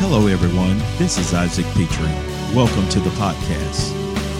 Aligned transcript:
Hello, 0.00 0.28
everyone. 0.28 0.78
This 0.96 1.18
is 1.18 1.34
Isaac 1.34 1.66
Petrie. 1.74 2.06
Welcome 2.54 2.88
to 2.90 3.00
the 3.00 3.10
podcast. 3.10 3.92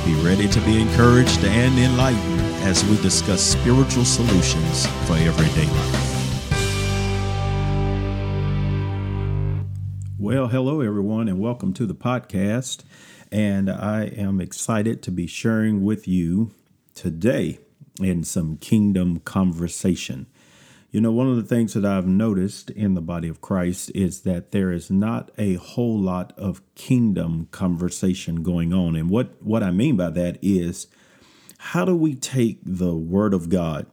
Be 0.07 0.15
ready 0.25 0.47
to 0.47 0.61
be 0.61 0.81
encouraged 0.81 1.45
and 1.45 1.77
enlightened 1.77 2.41
as 2.63 2.85
we 2.85 2.97
discuss 3.03 3.43
spiritual 3.43 4.05
solutions 4.05 4.87
for 5.09 5.15
everyday 5.15 5.67
life. 5.67 6.53
Well, 10.17 10.47
hello, 10.47 10.81
everyone, 10.81 11.27
and 11.27 11.41
welcome 11.41 11.75
to 11.75 11.87
the 11.87 11.95
podcast. 11.95 12.85
And 13.33 13.69
I 13.69 14.05
am 14.05 14.41
excited 14.41 15.03
to 15.03 15.11
be 15.11 15.27
sharing 15.27 15.83
with 15.85 16.07
you 16.07 16.53
today 16.95 17.59
in 18.01 18.23
some 18.23 18.59
kingdom 18.59 19.19
conversation. 19.19 20.29
You 20.91 21.03
know, 21.03 21.13
one 21.13 21.29
of 21.29 21.37
the 21.37 21.43
things 21.43 21.75
that 21.75 21.85
I've 21.85 22.07
noticed 22.07 22.71
in 22.71 22.95
the 22.95 23.03
body 23.03 23.29
of 23.29 23.43
Christ 23.43 23.93
is 23.95 24.23
that 24.23 24.53
there 24.53 24.73
is 24.73 24.91
not 24.91 25.31
a 25.37 25.55
whole 25.57 25.99
lot 25.99 26.33
of 26.39 26.63
kingdom 26.75 27.47
conversation 27.51 28.43
going 28.43 28.73
on. 28.73 28.97
And 28.97 29.11
what, 29.11 29.43
what 29.43 29.63
I 29.63 29.71
mean 29.71 29.99
by 29.99 30.09
that 30.11 30.39
is 30.41 30.87
how 31.59 31.85
do 31.85 31.95
we 31.95 32.15
take 32.15 32.61
the 32.65 32.95
word 32.95 33.35
of 33.35 33.51
God 33.51 33.87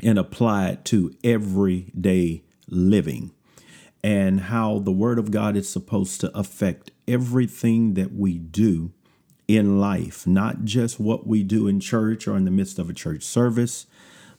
and 0.00 0.18
apply 0.18 0.70
it 0.70 0.84
to 0.86 1.14
everyday 1.22 2.42
living? 2.66 3.30
And 4.02 4.40
how 4.40 4.80
the 4.80 4.90
word 4.90 5.20
of 5.20 5.30
God 5.30 5.56
is 5.56 5.68
supposed 5.68 6.20
to 6.22 6.36
affect 6.36 6.90
everything 7.06 7.94
that 7.94 8.12
we 8.12 8.38
do 8.38 8.90
in 9.46 9.78
life, 9.78 10.26
not 10.26 10.64
just 10.64 10.98
what 10.98 11.28
we 11.28 11.44
do 11.44 11.68
in 11.68 11.78
church 11.78 12.26
or 12.26 12.36
in 12.36 12.44
the 12.44 12.50
midst 12.50 12.80
of 12.80 12.90
a 12.90 12.94
church 12.94 13.22
service, 13.22 13.86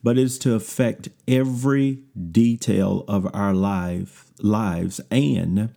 but 0.04 0.18
is 0.18 0.38
to 0.40 0.54
affect 0.54 1.10
every 1.28 2.04
detail 2.32 3.06
of 3.08 3.28
our 3.34 3.54
life, 3.54 4.32
lives 4.40 5.00
and 5.10 5.74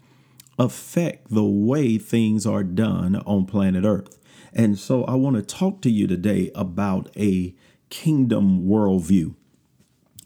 affect 0.59 1.31
the 1.31 1.45
way 1.45 1.97
things 1.97 2.45
are 2.45 2.65
done 2.65 3.17
on 3.25 3.47
planet 3.47 3.85
Earth. 3.85 4.19
And 4.53 4.79
so 4.79 5.05
I 5.05 5.15
want 5.15 5.37
to 5.37 5.43
talk 5.43 5.81
to 5.83 5.91
you 5.91 6.07
today 6.07 6.51
about 6.55 7.09
a 7.17 7.55
kingdom 7.89 8.67
worldview. 8.67 9.35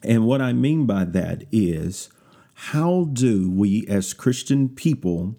And 0.02 0.24
what 0.24 0.40
I 0.40 0.52
mean 0.52 0.86
by 0.86 1.04
that 1.04 1.44
is 1.52 2.08
how 2.54 3.08
do 3.12 3.50
we 3.50 3.86
as 3.86 4.14
Christian 4.14 4.68
people 4.68 5.36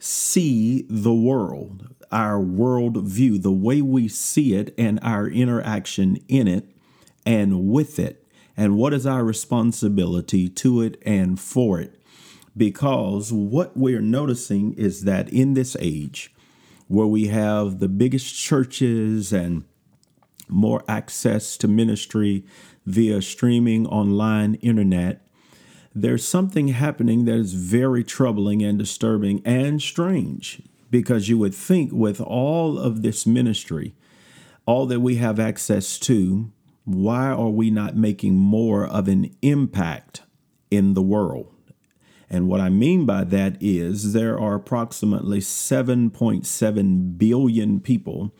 see 0.00 0.84
the 0.90 1.14
world, 1.14 1.94
our 2.10 2.40
world 2.40 3.02
view, 3.06 3.38
the 3.38 3.52
way 3.52 3.80
we 3.80 4.08
see 4.08 4.54
it 4.54 4.74
and 4.76 4.98
our 5.02 5.28
interaction 5.28 6.18
in 6.28 6.48
it 6.48 6.68
and 7.28 7.68
with 7.68 7.98
it, 7.98 8.26
and 8.56 8.78
what 8.78 8.94
is 8.94 9.06
our 9.06 9.22
responsibility 9.22 10.48
to 10.48 10.80
it 10.80 10.98
and 11.04 11.38
for 11.38 11.78
it. 11.78 12.00
Because 12.56 13.30
what 13.30 13.76
we're 13.76 14.00
noticing 14.00 14.72
is 14.72 15.04
that 15.04 15.28
in 15.28 15.52
this 15.52 15.76
age, 15.78 16.34
where 16.88 17.06
we 17.06 17.26
have 17.26 17.80
the 17.80 17.88
biggest 17.88 18.34
churches 18.34 19.30
and 19.30 19.64
more 20.48 20.82
access 20.88 21.58
to 21.58 21.68
ministry 21.68 22.46
via 22.86 23.20
streaming 23.20 23.86
online 23.86 24.54
internet, 24.54 25.20
there's 25.94 26.26
something 26.26 26.68
happening 26.68 27.26
that 27.26 27.36
is 27.36 27.52
very 27.52 28.02
troubling 28.02 28.62
and 28.62 28.78
disturbing 28.78 29.42
and 29.44 29.82
strange 29.82 30.62
because 30.90 31.28
you 31.28 31.36
would 31.36 31.54
think 31.54 31.92
with 31.92 32.22
all 32.22 32.78
of 32.78 33.02
this 33.02 33.26
ministry, 33.26 33.94
all 34.64 34.86
that 34.86 35.00
we 35.00 35.16
have 35.16 35.38
access 35.38 35.98
to, 35.98 36.50
why 36.88 37.28
are 37.28 37.50
we 37.50 37.70
not 37.70 37.96
making 37.96 38.34
more 38.34 38.86
of 38.86 39.08
an 39.08 39.36
impact 39.42 40.22
in 40.70 40.94
the 40.94 41.02
world? 41.02 41.52
And 42.30 42.48
what 42.48 42.60
I 42.60 42.70
mean 42.70 43.04
by 43.04 43.24
that 43.24 43.58
is 43.60 44.14
there 44.14 44.38
are 44.38 44.54
approximately 44.54 45.40
7.7 45.40 47.18
billion 47.18 47.80
people 47.80 48.34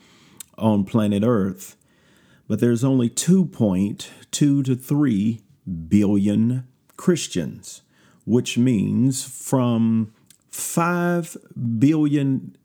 on 0.57 0.83
planet 0.83 1.23
Earth, 1.23 1.75
but 2.47 2.59
there's 2.59 2.83
only 2.83 3.07
2.2 3.07 4.05
to 4.31 4.75
3 4.75 5.41
billion 5.87 6.67
Christians, 6.97 7.83
which 8.25 8.57
means 8.57 9.23
from 9.23 10.11
5 10.49 11.37
billion 11.77 12.57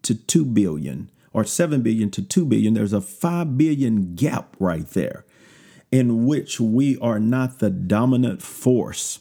to 0.00 0.14
2 0.14 0.44
billion 0.46 1.10
or 1.34 1.44
7 1.44 1.82
billion 1.82 2.10
to 2.12 2.22
2 2.22 2.46
billion, 2.46 2.72
there's 2.72 2.94
a 2.94 3.00
5 3.02 3.58
billion 3.58 4.14
gap 4.14 4.56
right 4.58 4.88
there 4.88 5.25
in 5.96 6.26
which 6.26 6.60
we 6.60 6.98
are 6.98 7.18
not 7.18 7.58
the 7.58 7.70
dominant 7.70 8.42
force 8.42 9.20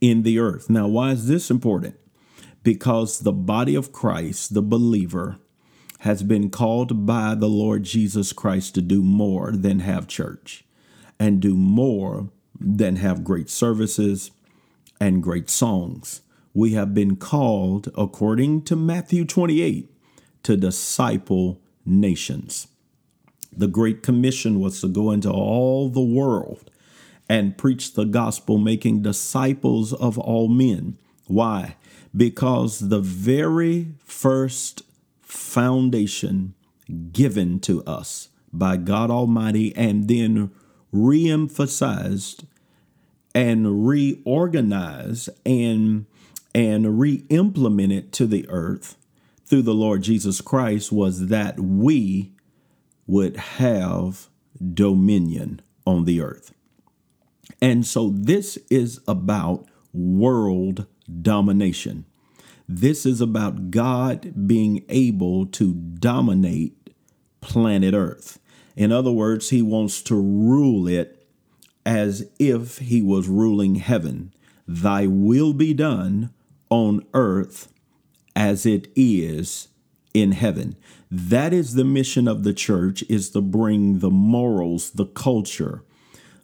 in 0.00 0.22
the 0.22 0.38
earth. 0.38 0.70
Now, 0.70 0.88
why 0.88 1.10
is 1.10 1.28
this 1.28 1.50
important? 1.50 1.96
Because 2.62 3.18
the 3.18 3.32
body 3.32 3.74
of 3.74 3.92
Christ, 3.92 4.54
the 4.54 4.62
believer, 4.62 5.36
has 5.98 6.22
been 6.22 6.48
called 6.48 7.04
by 7.04 7.34
the 7.34 7.46
Lord 7.46 7.82
Jesus 7.82 8.32
Christ 8.32 8.74
to 8.74 8.80
do 8.80 9.02
more 9.02 9.52
than 9.52 9.80
have 9.80 10.08
church 10.08 10.64
and 11.20 11.40
do 11.40 11.54
more 11.54 12.30
than 12.58 12.96
have 12.96 13.22
great 13.22 13.50
services 13.50 14.30
and 14.98 15.22
great 15.22 15.50
songs. 15.50 16.22
We 16.54 16.72
have 16.72 16.94
been 16.94 17.16
called, 17.16 17.92
according 17.98 18.62
to 18.62 18.76
Matthew 18.76 19.26
28, 19.26 19.90
to 20.44 20.56
disciple 20.56 21.60
nations. 21.84 22.68
The 23.54 23.68
Great 23.68 24.02
Commission 24.02 24.60
was 24.60 24.80
to 24.80 24.88
go 24.88 25.10
into 25.10 25.30
all 25.30 25.88
the 25.88 26.00
world 26.00 26.70
and 27.28 27.56
preach 27.56 27.94
the 27.94 28.04
gospel, 28.04 28.58
making 28.58 29.02
disciples 29.02 29.92
of 29.92 30.18
all 30.18 30.48
men. 30.48 30.98
Why? 31.26 31.76
Because 32.16 32.88
the 32.88 33.00
very 33.00 33.94
first 34.04 34.82
foundation 35.20 36.54
given 37.12 37.58
to 37.60 37.82
us 37.84 38.28
by 38.52 38.76
God 38.76 39.10
Almighty 39.10 39.74
and 39.76 40.08
then 40.08 40.50
reemphasized 40.92 42.44
and 43.34 43.86
reorganized 43.86 45.30
and 45.46 46.06
and 46.54 47.00
re-implemented 47.00 48.12
to 48.12 48.26
the 48.26 48.46
earth 48.50 48.98
through 49.46 49.62
the 49.62 49.72
Lord 49.72 50.02
Jesus 50.02 50.42
Christ 50.42 50.92
was 50.92 51.28
that 51.28 51.58
we 51.58 52.32
would 53.06 53.36
have 53.36 54.28
dominion 54.74 55.60
on 55.86 56.04
the 56.04 56.20
earth. 56.20 56.52
And 57.60 57.86
so 57.86 58.10
this 58.14 58.56
is 58.70 59.00
about 59.06 59.66
world 59.92 60.86
domination. 61.20 62.06
This 62.68 63.04
is 63.04 63.20
about 63.20 63.70
God 63.70 64.46
being 64.46 64.84
able 64.88 65.46
to 65.46 65.74
dominate 65.74 66.90
planet 67.40 67.92
Earth. 67.92 68.38
In 68.76 68.92
other 68.92 69.10
words, 69.10 69.50
he 69.50 69.60
wants 69.60 70.00
to 70.02 70.14
rule 70.14 70.88
it 70.88 71.26
as 71.84 72.30
if 72.38 72.78
he 72.78 73.02
was 73.02 73.28
ruling 73.28 73.74
heaven. 73.74 74.32
Thy 74.66 75.06
will 75.06 75.52
be 75.52 75.74
done 75.74 76.32
on 76.70 77.04
earth 77.12 77.70
as 78.34 78.64
it 78.64 78.88
is 78.96 79.68
in 80.14 80.32
heaven. 80.32 80.76
That 81.10 81.52
is 81.52 81.74
the 81.74 81.84
mission 81.84 82.28
of 82.28 82.42
the 82.44 82.54
church 82.54 83.02
is 83.08 83.30
to 83.30 83.40
bring 83.40 83.98
the 83.98 84.10
morals, 84.10 84.90
the 84.90 85.06
culture, 85.06 85.84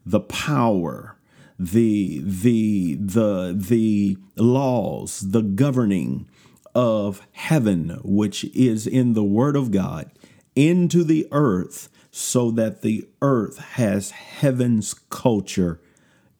the 0.04 0.20
power, 0.20 1.16
the 1.58 2.20
the 2.24 2.94
the 2.94 3.54
the 3.56 4.16
laws, 4.36 5.20
the 5.20 5.42
governing 5.42 6.28
of 6.74 7.26
heaven 7.32 7.98
which 8.04 8.44
is 8.54 8.86
in 8.86 9.14
the 9.14 9.24
word 9.24 9.56
of 9.56 9.70
God 9.70 10.10
into 10.54 11.02
the 11.02 11.26
earth 11.32 11.88
so 12.10 12.50
that 12.52 12.82
the 12.82 13.08
earth 13.22 13.58
has 13.58 14.10
heaven's 14.10 14.94
culture 14.94 15.80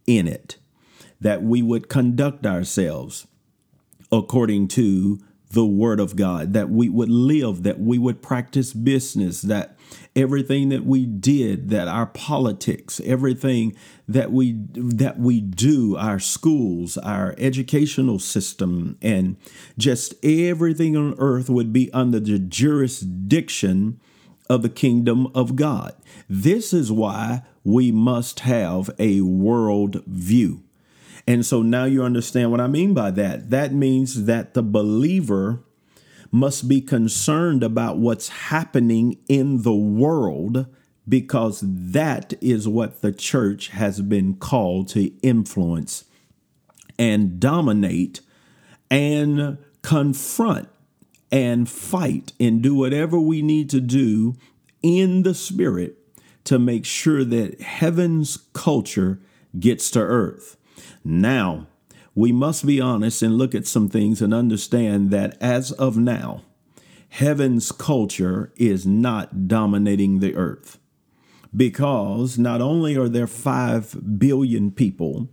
in 0.07 0.29
it 0.29 0.57
that 1.21 1.43
we 1.43 1.63
would 1.63 1.89
conduct 1.89 2.47
ourselves 2.47 3.27
according 4.13 4.69
to 4.69 5.19
the 5.51 5.65
word 5.65 6.01
of 6.01 6.17
God, 6.17 6.53
that 6.53 6.69
we 6.69 6.89
would 6.89 7.09
live, 7.09 7.63
that 7.63 7.81
we 7.81 7.99
would 7.99 8.23
practice 8.23 8.73
business, 8.73 9.41
that 9.43 9.79
everything 10.15 10.69
that 10.69 10.85
we 10.85 11.07
did, 11.07 11.71
that 11.71 11.89
our 11.89 12.07
politics, 12.07 13.01
everything 13.05 13.75
that 14.07 14.31
we 14.31 14.57
that 14.75 15.19
we 15.19 15.41
do, 15.41 15.97
our 15.97 16.19
schools, 16.19 16.99
our 16.99 17.35
educational 17.39 18.19
system, 18.19 18.99
and 19.01 19.37
just 19.79 20.15
everything 20.25 20.97
on 20.97 21.15
earth 21.19 21.49
would 21.49 21.73
be 21.73 21.91
under 21.93 22.21
the 22.21 22.39
jurisdiction 22.39 24.01
of 24.51 24.63
the 24.63 24.69
kingdom 24.69 25.29
of 25.35 25.57
God. 25.57 25.95
This 26.29 26.73
is 26.73 26.91
why 26.91 27.43
we 27.65 27.93
must 27.93 28.41
have 28.41 28.91
a 28.99 29.21
world 29.21 30.03
view. 30.07 30.63
And 31.29 31.45
so 31.45 31.61
now 31.61 31.85
you 31.85 32.03
understand 32.03 32.51
what 32.51 32.61
I 32.63 32.69
mean 32.69 32.95
by 32.95 33.11
that. 33.11 33.51
That 33.51 33.75
means 33.75 34.25
that 34.25 34.55
the 34.55 34.63
believer 34.63 35.63
must 36.33 36.67
be 36.67 36.81
concerned 36.81 37.63
about 37.63 37.99
what's 37.99 38.29
happening 38.29 39.19
in 39.29 39.61
the 39.61 39.75
world 39.75 40.65
because 41.07 41.63
that 41.63 42.33
is 42.41 42.67
what 42.67 43.03
the 43.03 43.13
church 43.13 43.69
has 43.69 44.01
been 44.01 44.37
called 44.37 44.89
to 44.89 45.13
influence 45.21 46.07
and 46.99 47.39
dominate 47.39 48.23
and 48.91 49.59
confront 49.83 50.71
and 51.31 51.69
fight 51.69 52.33
and 52.41 52.63
do 52.63 52.75
whatever 52.75 53.21
we 53.21 53.43
need 53.43 53.69
to 53.69 53.83
do 53.83 54.35
in 54.83 55.25
the 55.25 55.35
spirit 55.35 55.99
to 56.45 56.59
make 56.59 56.87
sure 56.87 57.23
that 57.23 57.61
heaven's 57.61 58.39
culture 58.55 59.21
gets 59.59 59.91
to 59.91 60.01
earth. 60.01 60.58
Now, 61.05 61.67
we 62.15 62.33
must 62.33 62.67
be 62.67 62.81
honest 62.81 63.23
and 63.23 63.39
look 63.39 63.55
at 63.55 63.67
some 63.67 63.89
things 63.89 64.21
and 64.21 64.35
understand 64.35 65.11
that 65.11 65.37
as 65.41 65.73
of 65.73 65.97
now, 65.97 66.43
heaven's 67.11 67.73
culture 67.73 68.53
is 68.57 68.87
not 68.87 69.47
dominating 69.47 70.19
the 70.19 70.35
earth. 70.35 70.79
Because 71.57 72.39
not 72.39 72.61
only 72.61 72.97
are 72.97 73.09
there 73.09 73.27
5 73.27 74.19
billion 74.19 74.71
people 74.71 75.29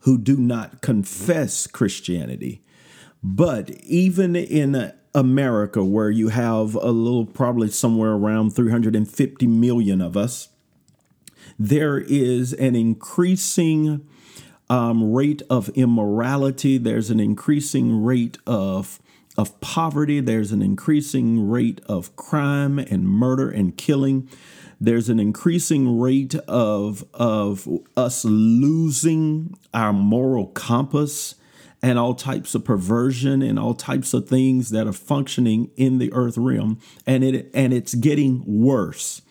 who 0.00 0.18
do 0.18 0.36
not 0.36 0.80
confess 0.80 1.66
Christianity, 1.66 2.64
but 3.22 3.70
even 3.82 4.34
in 4.34 4.92
America, 5.14 5.84
where 5.84 6.10
you 6.10 6.28
have 6.28 6.74
a 6.74 6.90
little, 6.90 7.26
probably 7.26 7.68
somewhere 7.68 8.12
around 8.12 8.50
350 8.50 9.46
million 9.46 10.00
of 10.00 10.16
us, 10.16 10.48
there 11.58 11.98
is 11.98 12.52
an 12.54 12.74
increasing 12.74 14.06
um, 14.70 15.12
rate 15.12 15.42
of 15.50 15.68
immorality. 15.70 16.78
There's 16.78 17.10
an 17.10 17.20
increasing 17.20 18.02
rate 18.02 18.38
of 18.46 18.98
of 19.36 19.60
poverty. 19.60 20.20
There's 20.20 20.52
an 20.52 20.62
increasing 20.62 21.48
rate 21.48 21.80
of 21.86 22.14
crime 22.16 22.78
and 22.78 23.08
murder 23.08 23.50
and 23.50 23.76
killing. 23.76 24.28
There's 24.80 25.08
an 25.08 25.20
increasing 25.20 25.98
rate 25.98 26.34
of 26.46 27.04
of 27.12 27.68
us 27.96 28.24
losing 28.24 29.58
our 29.74 29.92
moral 29.92 30.46
compass 30.46 31.34
and 31.82 31.98
all 31.98 32.14
types 32.14 32.54
of 32.54 32.64
perversion 32.64 33.42
and 33.42 33.58
all 33.58 33.74
types 33.74 34.12
of 34.14 34.28
things 34.28 34.70
that 34.70 34.86
are 34.86 34.92
functioning 34.92 35.70
in 35.76 35.98
the 35.98 36.12
earth 36.12 36.38
realm 36.38 36.78
and 37.06 37.24
it 37.24 37.50
and 37.52 37.72
it's 37.72 37.94
getting 37.94 38.44
worse. 38.46 39.22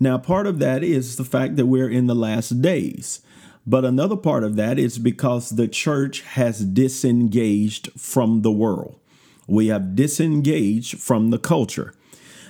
Now 0.00 0.16
part 0.16 0.46
of 0.46 0.58
that 0.60 0.82
is 0.82 1.16
the 1.16 1.24
fact 1.24 1.56
that 1.56 1.66
we're 1.66 1.90
in 1.90 2.06
the 2.06 2.14
last 2.14 2.62
days. 2.62 3.20
But 3.66 3.84
another 3.84 4.16
part 4.16 4.44
of 4.44 4.56
that 4.56 4.78
is 4.78 4.98
because 4.98 5.50
the 5.50 5.66
church 5.66 6.20
has 6.20 6.64
disengaged 6.64 7.90
from 7.98 8.42
the 8.42 8.52
world. 8.52 9.00
We 9.48 9.66
have 9.68 9.96
disengaged 9.96 10.98
from 11.00 11.30
the 11.30 11.38
culture. 11.38 11.92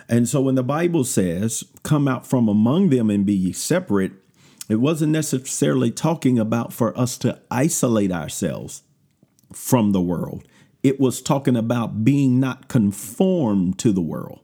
And 0.09 0.29
so 0.29 0.43
when 0.43 0.55
the 0.55 0.63
Bible 0.63 1.05
says, 1.05 1.65
come 1.83 2.07
out 2.07 2.27
from 2.27 2.49
among 2.49 2.91
them 2.91 3.11
and 3.11 3.25
be 3.25 3.53
separate, 3.53 4.13
it 4.69 4.77
wasn't 4.77 5.13
necessarily 5.13 5.91
talking 5.91 6.39
about 6.39 6.73
for 6.73 6.97
us 6.99 7.17
to 7.19 7.41
isolate 7.51 8.13
ourselves 8.13 8.83
from 9.53 9.93
the 9.93 10.01
world. 10.01 10.47
It 10.83 11.01
was 11.01 11.23
talking 11.23 11.57
about 11.57 12.05
being 12.05 12.39
not 12.39 12.69
conformed 12.69 13.79
to 13.79 13.91
the 13.91 14.01
world, 14.03 14.41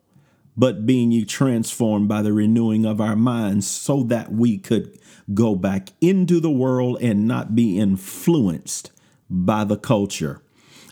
but 0.56 0.86
being 0.86 1.26
transformed 1.26 2.08
by 2.08 2.22
the 2.22 2.32
renewing 2.32 2.84
of 2.84 3.00
our 3.00 3.16
minds 3.16 3.66
so 3.66 4.02
that 4.04 4.32
we 4.32 4.58
could 4.58 4.98
go 5.34 5.54
back 5.54 5.90
into 6.00 6.40
the 6.40 6.50
world 6.50 6.98
and 7.00 7.26
not 7.26 7.54
be 7.54 7.78
influenced 7.78 8.90
by 9.30 9.64
the 9.64 9.76
culture. 9.76 10.42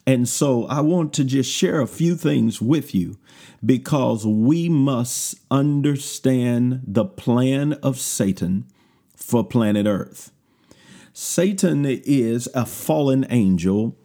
And 0.07 0.29
so 0.29 0.65
I 0.67 0.81
want 0.81 1.13
to 1.15 1.25
just 1.25 1.51
share 1.51 1.81
a 1.81 1.87
few 1.87 2.17
things 2.17 2.61
with 2.61 2.95
you 2.95 3.19
because 3.65 4.27
we 4.27 4.69
must 4.69 5.37
understand 5.51 6.81
the 6.87 7.05
plan 7.05 7.75
of 7.75 7.99
Satan 7.99 8.67
for 9.15 9.45
planet 9.45 9.87
Earth. 9.87 10.33
Satan 11.13 11.85
is 11.85 12.49
a 12.55 12.65
fallen 12.65 13.27
angel 13.29 13.97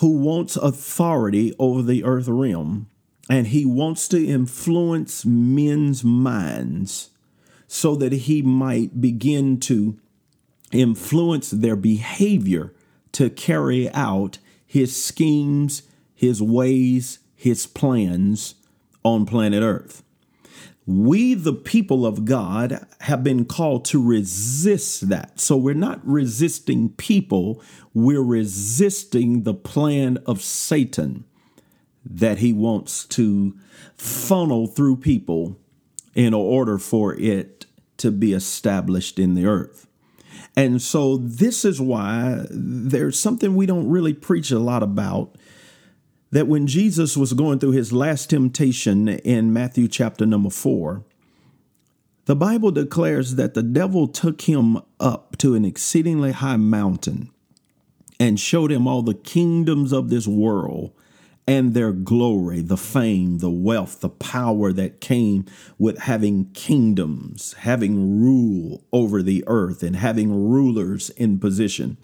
who 0.00 0.18
wants 0.18 0.56
authority 0.56 1.54
over 1.58 1.82
the 1.82 2.02
earth 2.02 2.28
realm 2.28 2.88
and 3.28 3.48
he 3.48 3.64
wants 3.64 4.08
to 4.08 4.24
influence 4.24 5.24
men's 5.24 6.04
minds 6.04 7.10
so 7.66 7.96
that 7.96 8.12
he 8.12 8.42
might 8.42 9.00
begin 9.00 9.58
to 9.58 9.98
influence 10.72 11.50
their 11.50 11.76
behavior 11.76 12.72
to 13.12 13.30
carry 13.30 13.90
out 13.90 14.38
his 14.64 15.02
schemes, 15.02 15.82
his 16.14 16.42
ways, 16.42 17.18
his 17.34 17.66
plans 17.66 18.54
on 19.04 19.26
planet 19.26 19.62
Earth. 19.62 20.02
We, 20.86 21.34
the 21.34 21.52
people 21.52 22.06
of 22.06 22.24
God, 22.24 22.86
have 23.00 23.24
been 23.24 23.44
called 23.44 23.84
to 23.86 24.00
resist 24.00 25.08
that. 25.08 25.40
So 25.40 25.56
we're 25.56 25.74
not 25.74 26.00
resisting 26.06 26.90
people, 26.90 27.60
we're 27.92 28.22
resisting 28.22 29.42
the 29.42 29.54
plan 29.54 30.18
of 30.26 30.40
Satan 30.40 31.24
that 32.08 32.38
he 32.38 32.52
wants 32.52 33.04
to 33.04 33.56
funnel 33.96 34.66
through 34.66 34.96
people 34.96 35.58
in 36.14 36.32
order 36.32 36.78
for 36.78 37.14
it 37.14 37.66
to 37.98 38.10
be 38.10 38.32
established 38.32 39.18
in 39.18 39.34
the 39.34 39.46
earth. 39.46 39.86
And 40.54 40.80
so, 40.80 41.18
this 41.18 41.64
is 41.64 41.80
why 41.80 42.46
there's 42.50 43.18
something 43.18 43.54
we 43.54 43.66
don't 43.66 43.88
really 43.88 44.14
preach 44.14 44.50
a 44.50 44.58
lot 44.58 44.82
about 44.82 45.36
that 46.30 46.46
when 46.46 46.66
Jesus 46.66 47.16
was 47.16 47.32
going 47.34 47.58
through 47.58 47.72
his 47.72 47.92
last 47.92 48.30
temptation 48.30 49.08
in 49.08 49.52
Matthew 49.52 49.88
chapter 49.88 50.24
number 50.26 50.50
four, 50.50 51.04
the 52.24 52.36
Bible 52.36 52.70
declares 52.70 53.36
that 53.36 53.54
the 53.54 53.62
devil 53.62 54.08
took 54.08 54.42
him 54.42 54.78
up 54.98 55.36
to 55.38 55.54
an 55.54 55.64
exceedingly 55.64 56.32
high 56.32 56.56
mountain 56.56 57.30
and 58.18 58.40
showed 58.40 58.72
him 58.72 58.86
all 58.86 59.02
the 59.02 59.14
kingdoms 59.14 59.92
of 59.92 60.08
this 60.08 60.26
world 60.26 60.92
and 61.46 61.74
their 61.74 61.92
glory, 61.92 62.60
the 62.60 62.76
fame, 62.76 63.38
the 63.38 63.50
wealth, 63.50 64.00
the 64.00 64.08
power 64.08 64.72
that 64.72 65.00
came 65.00 65.44
with 65.78 65.98
having 65.98 66.50
kingdoms, 66.52 67.54
having 67.58 68.20
rule 68.20 68.84
over 68.92 69.22
the 69.22 69.44
earth, 69.46 69.82
and 69.82 69.96
having 69.96 70.32
rulers 70.32 71.10
in 71.10 71.38
position 71.38 71.98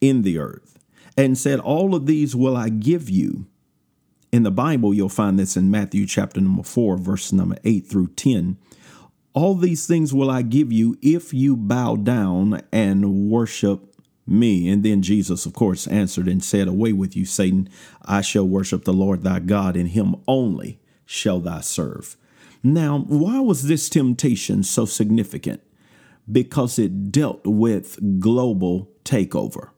in 0.00 0.22
the 0.22 0.38
earth, 0.38 0.78
and 1.16 1.38
said, 1.38 1.58
All 1.60 1.94
of 1.94 2.06
these 2.06 2.36
will 2.36 2.56
I 2.56 2.68
give 2.68 3.08
you 3.08 3.46
in 4.32 4.44
the 4.44 4.50
Bible, 4.50 4.94
you'll 4.94 5.10
find 5.10 5.38
this 5.38 5.58
in 5.58 5.70
Matthew 5.70 6.06
chapter 6.06 6.40
number 6.40 6.62
4, 6.62 6.96
verse 6.96 7.32
number 7.34 7.58
8 7.64 7.86
through 7.86 8.08
10. 8.08 8.56
All 9.34 9.54
these 9.54 9.86
things 9.86 10.14
will 10.14 10.30
I 10.30 10.40
give 10.40 10.72
you 10.72 10.96
if 11.02 11.34
you 11.34 11.54
bow 11.54 11.96
down 11.96 12.62
and 12.72 13.30
worship 13.30 13.91
me. 14.32 14.68
And 14.68 14.82
then 14.82 15.02
Jesus, 15.02 15.46
of 15.46 15.52
course, 15.52 15.86
answered 15.86 16.26
and 16.26 16.42
said, 16.42 16.66
Away 16.66 16.92
with 16.92 17.16
you, 17.16 17.24
Satan. 17.24 17.68
I 18.04 18.20
shall 18.20 18.46
worship 18.46 18.84
the 18.84 18.92
Lord 18.92 19.22
thy 19.22 19.38
God, 19.38 19.76
and 19.76 19.90
him 19.90 20.16
only 20.26 20.80
shall 21.06 21.40
thou 21.40 21.60
serve. 21.60 22.16
Now, 22.62 23.00
why 23.06 23.40
was 23.40 23.68
this 23.68 23.88
temptation 23.88 24.62
so 24.62 24.84
significant? 24.84 25.62
Because 26.30 26.78
it 26.78 27.12
dealt 27.12 27.46
with 27.46 28.20
global 28.20 28.88
takeover, 29.04 29.70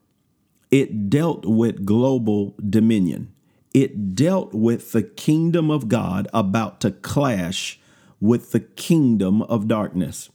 it 0.71 1.09
dealt 1.09 1.45
with 1.45 1.85
global 1.85 2.55
dominion 2.67 3.31
it 3.75 4.15
dealt 4.15 4.53
with 4.53 4.93
the 4.93 5.03
kingdom 5.03 5.69
of 5.69 5.89
God 5.89 6.29
about 6.33 6.79
to 6.79 6.91
clash 6.91 7.77
with 8.21 8.53
the 8.53 8.61
kingdom 8.61 9.41
of 9.41 9.67
darkness. 9.67 10.29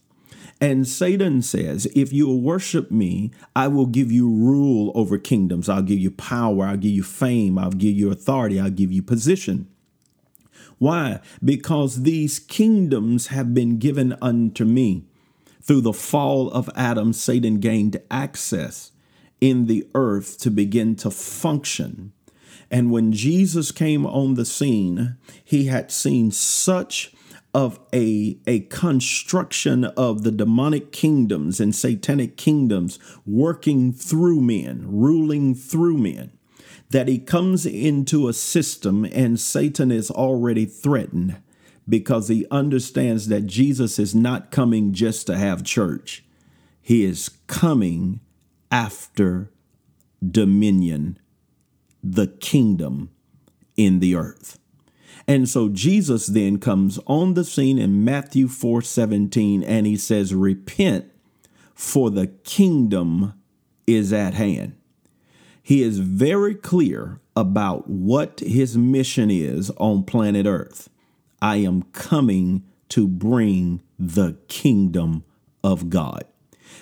And 0.59 0.87
Satan 0.87 1.41
says, 1.41 1.85
If 1.95 2.13
you 2.13 2.27
will 2.27 2.41
worship 2.41 2.91
me, 2.91 3.31
I 3.55 3.67
will 3.67 3.85
give 3.85 4.11
you 4.11 4.29
rule 4.29 4.91
over 4.95 5.17
kingdoms. 5.17 5.69
I'll 5.69 5.81
give 5.81 5.99
you 5.99 6.11
power. 6.11 6.65
I'll 6.65 6.77
give 6.77 6.91
you 6.91 7.03
fame. 7.03 7.57
I'll 7.57 7.71
give 7.71 7.95
you 7.95 8.11
authority. 8.11 8.59
I'll 8.59 8.69
give 8.69 8.91
you 8.91 9.01
position. 9.01 9.67
Why? 10.77 11.19
Because 11.43 12.03
these 12.03 12.39
kingdoms 12.39 13.27
have 13.27 13.53
been 13.53 13.77
given 13.77 14.17
unto 14.21 14.65
me. 14.65 15.05
Through 15.61 15.81
the 15.81 15.93
fall 15.93 16.49
of 16.51 16.69
Adam, 16.75 17.13
Satan 17.13 17.59
gained 17.59 18.01
access 18.09 18.91
in 19.39 19.67
the 19.67 19.87
earth 19.93 20.39
to 20.39 20.49
begin 20.49 20.95
to 20.97 21.11
function 21.11 22.13
and 22.71 22.89
when 22.89 23.11
Jesus 23.11 23.71
came 23.71 24.05
on 24.05 24.35
the 24.35 24.45
scene, 24.45 25.17
he 25.43 25.65
had 25.65 25.91
seen 25.91 26.31
such 26.31 27.11
of 27.53 27.79
a, 27.93 28.37
a 28.47 28.61
construction 28.61 29.85
of 29.85 30.23
the 30.23 30.31
demonic 30.31 30.91
kingdoms 30.91 31.59
and 31.59 31.75
satanic 31.75 32.37
kingdoms 32.37 32.97
working 33.25 33.91
through 33.91 34.41
men, 34.41 34.85
ruling 34.87 35.53
through 35.53 35.97
men, 35.97 36.31
that 36.91 37.07
he 37.07 37.19
comes 37.19 37.65
into 37.65 38.27
a 38.27 38.33
system 38.33 39.05
and 39.05 39.39
Satan 39.39 39.91
is 39.91 40.09
already 40.09 40.65
threatened 40.65 41.41
because 41.87 42.27
he 42.27 42.45
understands 42.51 43.27
that 43.27 43.47
Jesus 43.47 43.99
is 43.99 44.15
not 44.15 44.51
coming 44.51 44.93
just 44.93 45.27
to 45.27 45.37
have 45.37 45.63
church. 45.63 46.23
He 46.81 47.03
is 47.03 47.29
coming 47.47 48.21
after 48.71 49.51
dominion 50.25 51.19
the 52.03 52.27
kingdom 52.27 53.09
in 53.75 53.99
the 53.99 54.15
earth. 54.15 54.57
And 55.27 55.47
so 55.47 55.69
Jesus 55.69 56.27
then 56.27 56.57
comes 56.59 56.99
on 57.07 57.33
the 57.35 57.43
scene 57.43 57.77
in 57.77 58.03
Matthew 58.03 58.47
4 58.47 58.81
17, 58.81 59.63
and 59.63 59.85
he 59.85 59.97
says, 59.97 60.33
Repent, 60.33 61.05
for 61.73 62.09
the 62.09 62.27
kingdom 62.27 63.33
is 63.87 64.13
at 64.13 64.33
hand. 64.33 64.75
he 65.63 65.83
is 65.83 65.99
very 65.99 66.55
clear 66.55 67.19
about 67.35 67.89
what 67.89 68.39
his 68.41 68.77
mission 68.77 69.29
is 69.31 69.69
on 69.77 70.03
planet 70.03 70.45
Earth. 70.45 70.89
I 71.41 71.57
am 71.57 71.83
coming 71.93 72.63
to 72.89 73.07
bring 73.07 73.81
the 73.97 74.37
kingdom 74.47 75.23
of 75.63 75.89
God. 75.89 76.25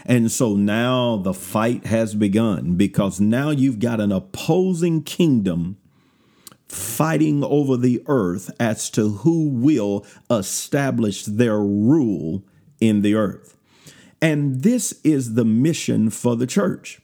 And 0.05 0.31
so 0.31 0.55
now 0.55 1.17
the 1.17 1.33
fight 1.33 1.86
has 1.86 2.15
begun 2.15 2.75
because 2.75 3.19
now 3.19 3.50
you've 3.51 3.79
got 3.79 4.00
an 4.00 4.12
opposing 4.12 5.03
kingdom 5.03 5.77
fighting 6.69 7.43
over 7.43 7.75
the 7.75 8.01
earth 8.05 8.51
as 8.59 8.89
to 8.91 9.09
who 9.09 9.49
will 9.49 10.05
establish 10.29 11.25
their 11.25 11.59
rule 11.59 12.43
in 12.79 13.01
the 13.01 13.15
earth. 13.15 13.57
And 14.21 14.61
this 14.61 14.99
is 15.03 15.33
the 15.33 15.45
mission 15.45 16.09
for 16.09 16.35
the 16.35 16.47
church. 16.47 17.01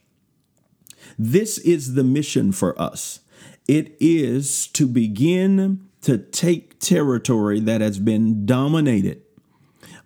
This 1.18 1.58
is 1.58 1.94
the 1.94 2.04
mission 2.04 2.52
for 2.52 2.80
us. 2.80 3.20
It 3.66 3.96
is 3.98 4.68
to 4.68 4.86
begin 4.86 5.88
to 6.02 6.18
take 6.18 6.78
territory 6.78 7.58
that 7.60 7.80
has 7.80 7.98
been 7.98 8.46
dominated 8.46 9.22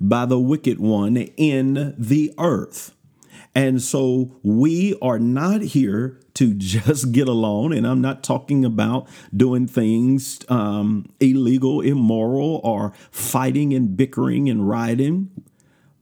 by 0.00 0.24
the 0.24 0.38
wicked 0.38 0.80
one 0.80 1.16
in 1.16 1.94
the 1.98 2.32
earth. 2.38 2.94
And 3.54 3.82
so 3.82 4.36
we 4.42 4.96
are 5.02 5.18
not 5.18 5.62
here 5.62 6.20
to 6.34 6.54
just 6.58 7.12
get 7.12 7.28
along. 7.28 7.74
And 7.74 7.86
I'm 7.86 8.00
not 8.00 8.22
talking 8.22 8.64
about 8.64 9.08
doing 9.36 9.66
things 9.66 10.40
um, 10.48 11.06
illegal, 11.20 11.80
immoral, 11.80 12.60
or 12.62 12.92
fighting 13.10 13.72
and 13.74 13.96
bickering 13.96 14.48
and 14.48 14.68
rioting. 14.68 15.30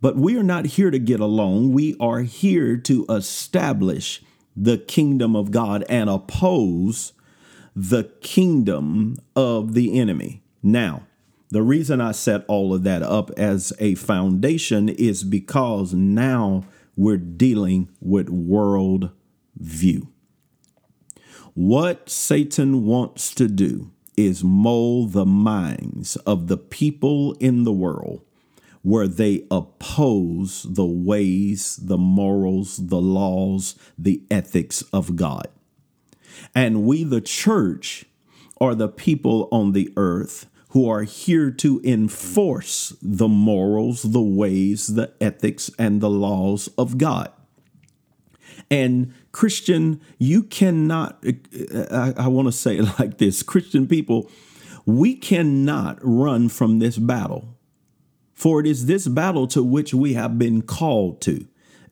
But 0.00 0.16
we 0.16 0.36
are 0.38 0.44
not 0.44 0.66
here 0.66 0.90
to 0.90 0.98
get 0.98 1.20
along. 1.20 1.72
We 1.72 1.96
are 1.98 2.20
here 2.20 2.76
to 2.76 3.04
establish 3.08 4.22
the 4.56 4.78
kingdom 4.78 5.34
of 5.34 5.50
God 5.50 5.84
and 5.88 6.08
oppose 6.08 7.12
the 7.74 8.04
kingdom 8.20 9.16
of 9.34 9.74
the 9.74 9.98
enemy. 9.98 10.42
Now, 10.62 11.02
the 11.50 11.62
reason 11.62 12.00
I 12.00 12.12
set 12.12 12.44
all 12.46 12.74
of 12.74 12.82
that 12.82 13.02
up 13.02 13.30
as 13.36 13.72
a 13.78 13.94
foundation 13.94 14.88
is 14.88 15.24
because 15.24 15.94
now 15.94 16.64
we're 16.98 17.16
dealing 17.16 17.88
with 18.00 18.28
world 18.28 19.10
view. 19.56 20.08
What 21.54 22.10
Satan 22.10 22.84
wants 22.84 23.32
to 23.36 23.46
do 23.46 23.92
is 24.16 24.42
mold 24.42 25.12
the 25.12 25.24
minds 25.24 26.16
of 26.16 26.48
the 26.48 26.56
people 26.56 27.34
in 27.34 27.62
the 27.62 27.72
world 27.72 28.22
where 28.82 29.06
they 29.06 29.46
oppose 29.48 30.66
the 30.68 30.84
ways, 30.84 31.76
the 31.76 31.98
morals, 31.98 32.88
the 32.88 33.00
laws, 33.00 33.76
the 33.96 34.22
ethics 34.28 34.82
of 34.92 35.14
God. 35.14 35.46
And 36.52 36.82
we, 36.82 37.04
the 37.04 37.20
church, 37.20 38.06
are 38.60 38.74
the 38.74 38.88
people 38.88 39.48
on 39.52 39.70
the 39.70 39.92
earth 39.96 40.46
who 40.68 40.88
are 40.88 41.02
here 41.02 41.50
to 41.50 41.80
enforce 41.82 42.94
the 43.00 43.28
morals, 43.28 44.02
the 44.02 44.22
ways, 44.22 44.88
the 44.94 45.12
ethics, 45.20 45.70
and 45.78 46.00
the 46.00 46.10
laws 46.10 46.68
of 46.76 46.98
God. 46.98 47.32
And 48.70 49.14
Christian, 49.32 50.00
you 50.18 50.42
cannot, 50.42 51.24
uh, 51.26 51.78
uh, 51.78 52.12
I, 52.16 52.24
I 52.24 52.28
want 52.28 52.48
to 52.48 52.52
say 52.52 52.78
it 52.78 52.82
like 52.98 53.18
this 53.18 53.42
Christian 53.42 53.86
people, 53.86 54.30
we 54.84 55.14
cannot 55.14 55.98
run 56.02 56.48
from 56.48 56.78
this 56.78 56.98
battle. 56.98 57.56
For 58.34 58.60
it 58.60 58.66
is 58.66 58.86
this 58.86 59.08
battle 59.08 59.46
to 59.48 59.62
which 59.62 59.92
we 59.92 60.14
have 60.14 60.38
been 60.38 60.62
called 60.62 61.20
to. 61.22 61.46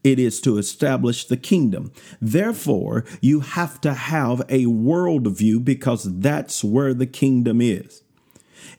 It 0.04 0.20
is 0.20 0.40
to 0.42 0.58
establish 0.58 1.24
the 1.24 1.36
kingdom. 1.36 1.90
Therefore, 2.20 3.04
you 3.20 3.40
have 3.40 3.80
to 3.80 3.92
have 3.92 4.40
a 4.48 4.66
worldview 4.66 5.64
because 5.64 6.20
that's 6.20 6.62
where 6.62 6.94
the 6.94 7.06
kingdom 7.06 7.60
is. 7.60 8.02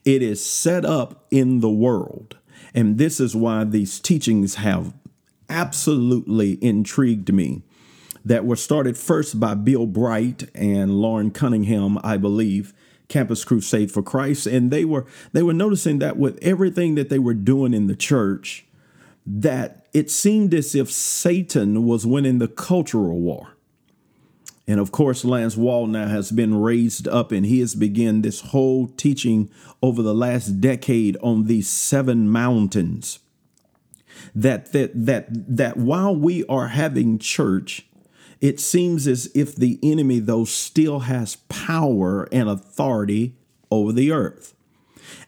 It 0.05 0.21
is 0.21 0.43
set 0.43 0.85
up 0.85 1.25
in 1.31 1.59
the 1.59 1.69
world. 1.69 2.37
And 2.73 2.97
this 2.97 3.19
is 3.19 3.35
why 3.35 3.63
these 3.63 3.99
teachings 3.99 4.55
have 4.55 4.93
absolutely 5.49 6.63
intrigued 6.63 7.33
me 7.33 7.63
that 8.25 8.45
were 8.45 8.55
started 8.55 8.97
first 8.97 9.39
by 9.39 9.53
Bill 9.53 9.85
Bright 9.85 10.49
and 10.53 10.99
Loren 10.99 11.31
Cunningham, 11.31 11.97
I 12.03 12.17
believe, 12.17 12.73
Campus 13.07 13.45
Crusade 13.45 13.91
for 13.91 14.03
Christ, 14.03 14.47
and 14.47 14.69
they 14.69 14.83
were 14.83 15.05
they 15.31 15.41
were 15.41 15.53
noticing 15.53 15.99
that 15.99 16.17
with 16.17 16.37
everything 16.41 16.95
that 16.95 17.09
they 17.09 17.19
were 17.19 17.33
doing 17.33 17.73
in 17.73 17.87
the 17.87 17.95
church, 17.95 18.65
that 19.25 19.87
it 19.93 20.11
seemed 20.11 20.53
as 20.53 20.75
if 20.75 20.91
Satan 20.91 21.85
was 21.85 22.05
winning 22.05 22.39
the 22.39 22.49
cultural 22.49 23.19
war. 23.19 23.56
And 24.67 24.79
of 24.79 24.91
course, 24.91 25.23
Lance 25.23 25.55
Wallnau 25.55 26.09
has 26.09 26.31
been 26.31 26.59
raised 26.59 27.07
up 27.07 27.31
and 27.31 27.45
he 27.45 27.61
has 27.61 27.73
begun 27.73 28.21
this 28.21 28.41
whole 28.41 28.87
teaching 28.87 29.49
over 29.81 30.01
the 30.01 30.13
last 30.13 30.59
decade 30.59 31.15
on 31.23 31.45
these 31.45 31.69
seven 31.69 32.29
mountains. 32.29 33.19
That 34.35 34.73
that 34.73 34.91
that 34.93 35.27
that 35.29 35.77
while 35.77 36.15
we 36.15 36.43
are 36.47 36.67
having 36.69 37.17
church, 37.17 37.87
it 38.41 38.59
seems 38.59 39.07
as 39.07 39.31
if 39.33 39.55
the 39.55 39.79
enemy, 39.81 40.19
though, 40.19 40.43
still 40.43 41.01
has 41.01 41.37
power 41.47 42.27
and 42.31 42.49
authority 42.49 43.35
over 43.71 43.93
the 43.93 44.11
earth 44.11 44.53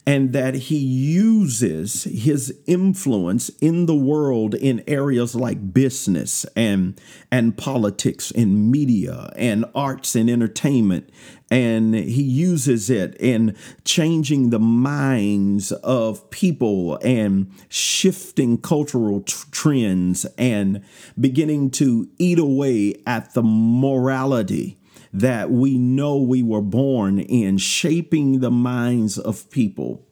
and 0.05 0.33
that 0.33 0.55
he 0.55 0.77
uses 0.77 2.05
his 2.05 2.57
influence 2.65 3.49
in 3.61 3.85
the 3.85 3.95
world 3.95 4.55
in 4.55 4.83
areas 4.87 5.35
like 5.35 5.73
business 5.73 6.45
and 6.55 6.99
and 7.31 7.57
politics 7.57 8.31
and 8.31 8.71
media 8.71 9.31
and 9.35 9.65
arts 9.75 10.15
and 10.15 10.29
entertainment. 10.29 11.09
And 11.51 11.93
he 11.95 12.23
uses 12.23 12.89
it 12.89 13.15
in 13.19 13.55
changing 13.83 14.49
the 14.49 14.59
minds 14.59 15.71
of 15.71 16.29
people 16.31 16.97
and 17.03 17.51
shifting 17.69 18.57
cultural 18.57 19.21
t- 19.21 19.35
trends 19.51 20.25
and 20.37 20.83
beginning 21.19 21.71
to 21.71 22.09
eat 22.17 22.39
away 22.39 22.95
at 23.05 23.33
the 23.33 23.43
morality 23.43 24.78
that 25.11 25.51
we 25.51 25.77
know 25.77 26.17
we 26.17 26.43
were 26.43 26.61
born 26.61 27.19
in, 27.19 27.57
shaping 27.57 28.39
the 28.39 28.51
minds 28.51 29.17
of 29.17 29.49
people 29.49 30.05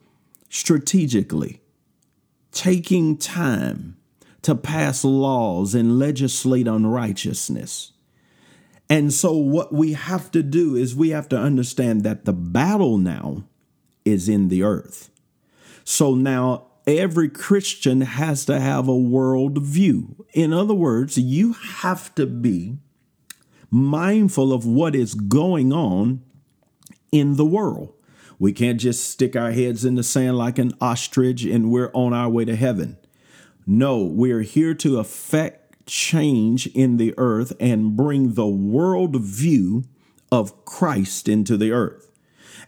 strategically, 0.49 1.61
taking 2.51 3.17
time 3.17 3.97
to 4.41 4.55
pass 4.55 5.03
laws 5.03 5.75
and 5.75 5.99
legislate 5.99 6.67
unrighteousness. 6.67 7.91
And 8.89 9.13
so, 9.13 9.33
what 9.33 9.73
we 9.73 9.93
have 9.93 10.31
to 10.31 10.41
do 10.41 10.75
is 10.75 10.95
we 10.95 11.09
have 11.09 11.27
to 11.29 11.37
understand 11.37 12.03
that 12.03 12.25
the 12.25 12.33
battle 12.33 12.97
now 12.97 13.43
is 14.05 14.29
in 14.29 14.47
the 14.47 14.63
earth. 14.63 15.11
So 15.83 16.15
now 16.15 16.67
every 16.85 17.29
Christian 17.29 18.01
has 18.01 18.45
to 18.45 18.59
have 18.59 18.87
a 18.87 18.97
world 18.97 19.61
view. 19.61 20.25
In 20.33 20.53
other 20.53 20.73
words, 20.73 21.17
you 21.17 21.53
have 21.53 22.13
to 22.15 22.25
be 22.25 22.77
mindful 23.69 24.53
of 24.53 24.65
what 24.65 24.95
is 24.95 25.13
going 25.13 25.73
on 25.73 26.21
in 27.11 27.35
the 27.35 27.45
world. 27.45 27.93
We 28.39 28.53
can't 28.53 28.79
just 28.79 29.09
stick 29.09 29.35
our 29.35 29.51
heads 29.51 29.83
in 29.83 29.95
the 29.95 30.03
sand 30.03 30.37
like 30.37 30.59
an 30.59 30.73
ostrich 30.79 31.43
and 31.43 31.71
we're 31.71 31.91
on 31.93 32.13
our 32.13 32.29
way 32.29 32.45
to 32.45 32.55
heaven. 32.55 32.97
No, 33.65 34.03
we're 34.03 34.43
here 34.43 34.73
to 34.75 34.99
affect 34.99 35.87
change 35.87 36.67
in 36.67 36.97
the 36.97 37.13
earth 37.17 37.53
and 37.59 37.95
bring 37.95 38.33
the 38.33 38.47
world 38.47 39.15
view 39.15 39.85
of 40.31 40.65
Christ 40.65 41.27
into 41.27 41.57
the 41.57 41.71
earth. 41.71 42.11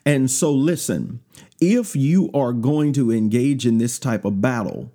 And 0.06 0.32
so, 0.32 0.52
listen, 0.52 1.22
if 1.62 1.96
you 1.96 2.32
are 2.34 2.54
going 2.54 2.94
to 2.94 3.12
engage 3.12 3.66
in 3.66 3.78
this 3.78 4.00
type 4.00 4.26
of 4.26 4.42
battle, 4.42 4.92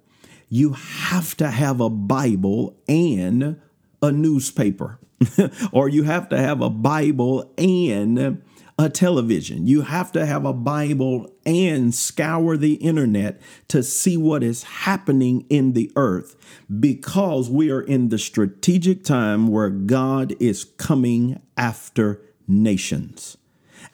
you 0.49 0.73
have 0.73 1.37
to 1.37 1.51
have 1.51 1.81
a 1.81 1.91
Bible 1.91 2.77
and 2.89 3.61
a 4.03 4.13
newspaper. 4.13 4.99
or 5.73 5.89
you 5.89 6.05
have 6.05 6.29
to 6.31 6.39
have 6.39 6.61
a 6.61 6.71
Bible 6.71 7.53
and 7.59 8.43
a 8.79 8.89
television. 8.89 9.67
You 9.67 9.83
have 9.83 10.11
to 10.13 10.27
have 10.27 10.45
a 10.45 10.53
Bible 10.53 11.33
and 11.47 11.95
scour 11.95 12.57
the 12.57 12.75
internet 12.75 13.41
to 13.69 13.83
see 13.83 14.17
what 14.17 14.43
is 14.43 14.65
happening 14.65 15.47
in 15.49 15.73
the 15.73 15.93
earth 15.95 16.37
because 16.81 17.49
we 17.49 17.71
are 17.71 17.83
in 17.83 18.09
the 18.09 18.19
strategic 18.19 19.05
time 19.05 19.49
where 19.49 19.71
God 19.71 20.35
is 20.41 20.65
coming 20.65 21.41
after 21.57 22.21
nations. 22.49 23.37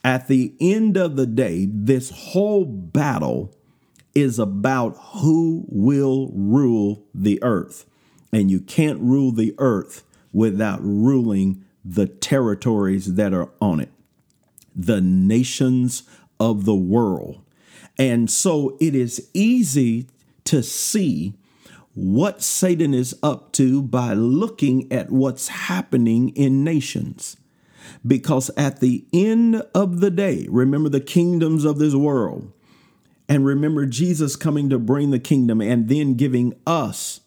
At 0.02 0.28
the 0.28 0.54
end 0.60 0.96
of 0.96 1.16
the 1.16 1.26
day, 1.26 1.66
this 1.70 2.10
whole 2.10 2.64
battle 2.64 3.54
is 4.14 4.38
about 4.38 4.96
who 5.20 5.64
will 5.68 6.30
rule 6.32 7.04
the 7.14 7.42
earth. 7.42 7.84
And 8.32 8.50
you 8.50 8.60
can't 8.60 9.00
rule 9.00 9.32
the 9.32 9.54
earth 9.58 10.04
without 10.32 10.80
ruling 10.82 11.64
the 11.84 12.06
territories 12.06 13.14
that 13.14 13.32
are 13.32 13.50
on 13.60 13.80
it, 13.80 13.90
the 14.74 15.00
nations 15.00 16.02
of 16.38 16.64
the 16.64 16.74
world. 16.74 17.42
And 17.98 18.30
so 18.30 18.76
it 18.80 18.94
is 18.94 19.28
easy 19.34 20.06
to 20.44 20.62
see 20.62 21.34
what 21.94 22.42
Satan 22.42 22.94
is 22.94 23.16
up 23.22 23.52
to 23.52 23.82
by 23.82 24.14
looking 24.14 24.90
at 24.92 25.10
what's 25.10 25.48
happening 25.48 26.30
in 26.30 26.64
nations. 26.64 27.36
Because 28.06 28.50
at 28.56 28.80
the 28.80 29.04
end 29.12 29.62
of 29.74 30.00
the 30.00 30.10
day, 30.10 30.46
remember 30.48 30.88
the 30.88 31.00
kingdoms 31.00 31.64
of 31.64 31.78
this 31.78 31.94
world, 31.94 32.52
and 33.28 33.44
remember 33.44 33.86
Jesus 33.86 34.36
coming 34.36 34.70
to 34.70 34.78
bring 34.78 35.10
the 35.10 35.18
kingdom 35.18 35.60
and 35.60 35.88
then 35.88 36.14
giving 36.14 36.54
us 36.66 37.20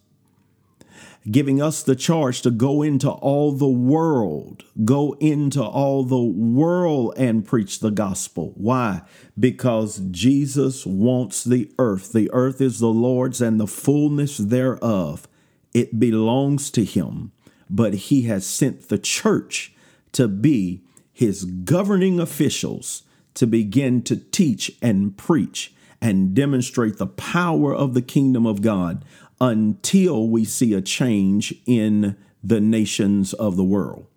giving 1.30 1.62
us 1.62 1.84
the 1.84 1.96
charge 1.96 2.42
to 2.42 2.52
go 2.52 2.82
into 2.82 3.10
all 3.10 3.52
the 3.52 3.68
world, 3.68 4.64
go 4.84 5.14
into 5.20 5.64
all 5.64 6.04
the 6.04 6.22
world 6.22 7.14
and 7.18 7.46
preach 7.46 7.80
the 7.80 7.92
gospel. 7.92 8.54
Why? 8.56 9.02
Because 9.40 10.02
Jesus 10.12 10.86
wants 10.86 11.44
the 11.44 11.72
earth. 11.80 12.12
The 12.12 12.30
earth 12.34 12.60
is 12.60 12.80
the 12.80 12.88
Lord's 12.88 13.42
and 13.42 13.60
the 13.60 13.68
fullness 13.68 14.38
thereof. 14.38 15.28
It 15.74 16.00
belongs 16.00 16.70
to 16.72 16.84
him, 16.84 17.32
but 17.70 17.94
he 17.94 18.24
has 18.24 18.46
sent 18.46 18.90
the 18.90 19.00
church 19.00 19.74
to 20.12 20.28
be 20.28 20.84
his 21.12 21.46
governing 21.46 22.20
officials 22.20 23.04
to 23.36 23.48
begin 23.48 24.02
to 24.04 24.16
teach 24.16 24.72
and 24.82 25.18
preach 25.18 25.74
and 26.02 26.34
demonstrate 26.34 26.98
the 26.98 27.08
power 27.08 27.74
of 27.74 27.94
the 27.94 28.02
kingdom 28.02 28.46
of 28.46 28.62
God 28.62 29.06
until 29.44 30.30
we 30.30 30.46
see 30.46 30.74
a 30.74 30.82
change 30.82 31.54
in 31.66 32.16
the 32.42 32.62
nations 32.62 33.34
of 33.34 33.58
the 33.58 33.64
world. 33.64 34.08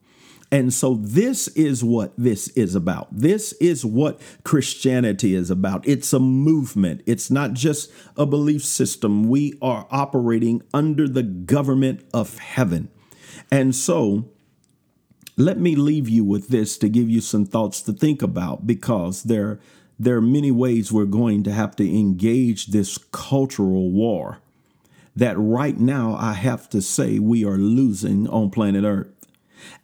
And 0.52 0.72
so, 0.72 0.94
this 0.94 1.48
is 1.48 1.82
what 1.82 2.12
this 2.16 2.46
is 2.50 2.76
about. 2.76 3.08
This 3.10 3.52
is 3.54 3.84
what 3.84 4.20
Christianity 4.44 5.34
is 5.34 5.50
about. 5.50 5.86
It's 5.86 6.12
a 6.12 6.20
movement, 6.20 7.02
it's 7.06 7.28
not 7.28 7.54
just 7.54 7.90
a 8.16 8.24
belief 8.24 8.64
system. 8.64 9.28
We 9.28 9.58
are 9.60 9.88
operating 9.90 10.62
under 10.72 11.08
the 11.08 11.24
government 11.24 12.04
of 12.14 12.38
heaven. 12.38 12.88
And 13.50 13.74
so, 13.74 14.30
let 15.36 15.58
me 15.58 15.74
leave 15.74 16.08
you 16.08 16.24
with 16.24 16.48
this 16.48 16.78
to 16.78 16.88
give 16.88 17.10
you 17.10 17.20
some 17.20 17.46
thoughts 17.46 17.82
to 17.82 17.92
think 17.92 18.22
about 18.22 18.64
because 18.64 19.24
there, 19.24 19.58
there 19.98 20.16
are 20.18 20.22
many 20.22 20.52
ways 20.52 20.92
we're 20.92 21.04
going 21.04 21.42
to 21.42 21.52
have 21.52 21.74
to 21.76 21.98
engage 21.98 22.68
this 22.68 22.96
cultural 23.10 23.90
war 23.90 24.38
that 25.16 25.36
right 25.38 25.78
now 25.78 26.14
I 26.14 26.34
have 26.34 26.68
to 26.70 26.82
say 26.82 27.18
we 27.18 27.44
are 27.44 27.56
losing 27.56 28.28
on 28.28 28.50
planet 28.50 28.84
Earth. 28.84 29.08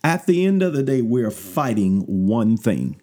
At 0.05 0.27
the 0.27 0.45
end 0.45 0.63
of 0.63 0.75
the 0.75 0.83
day, 0.83 1.01
we're 1.01 1.31
fighting 1.31 2.03
one 2.03 2.57
thing. 2.57 3.01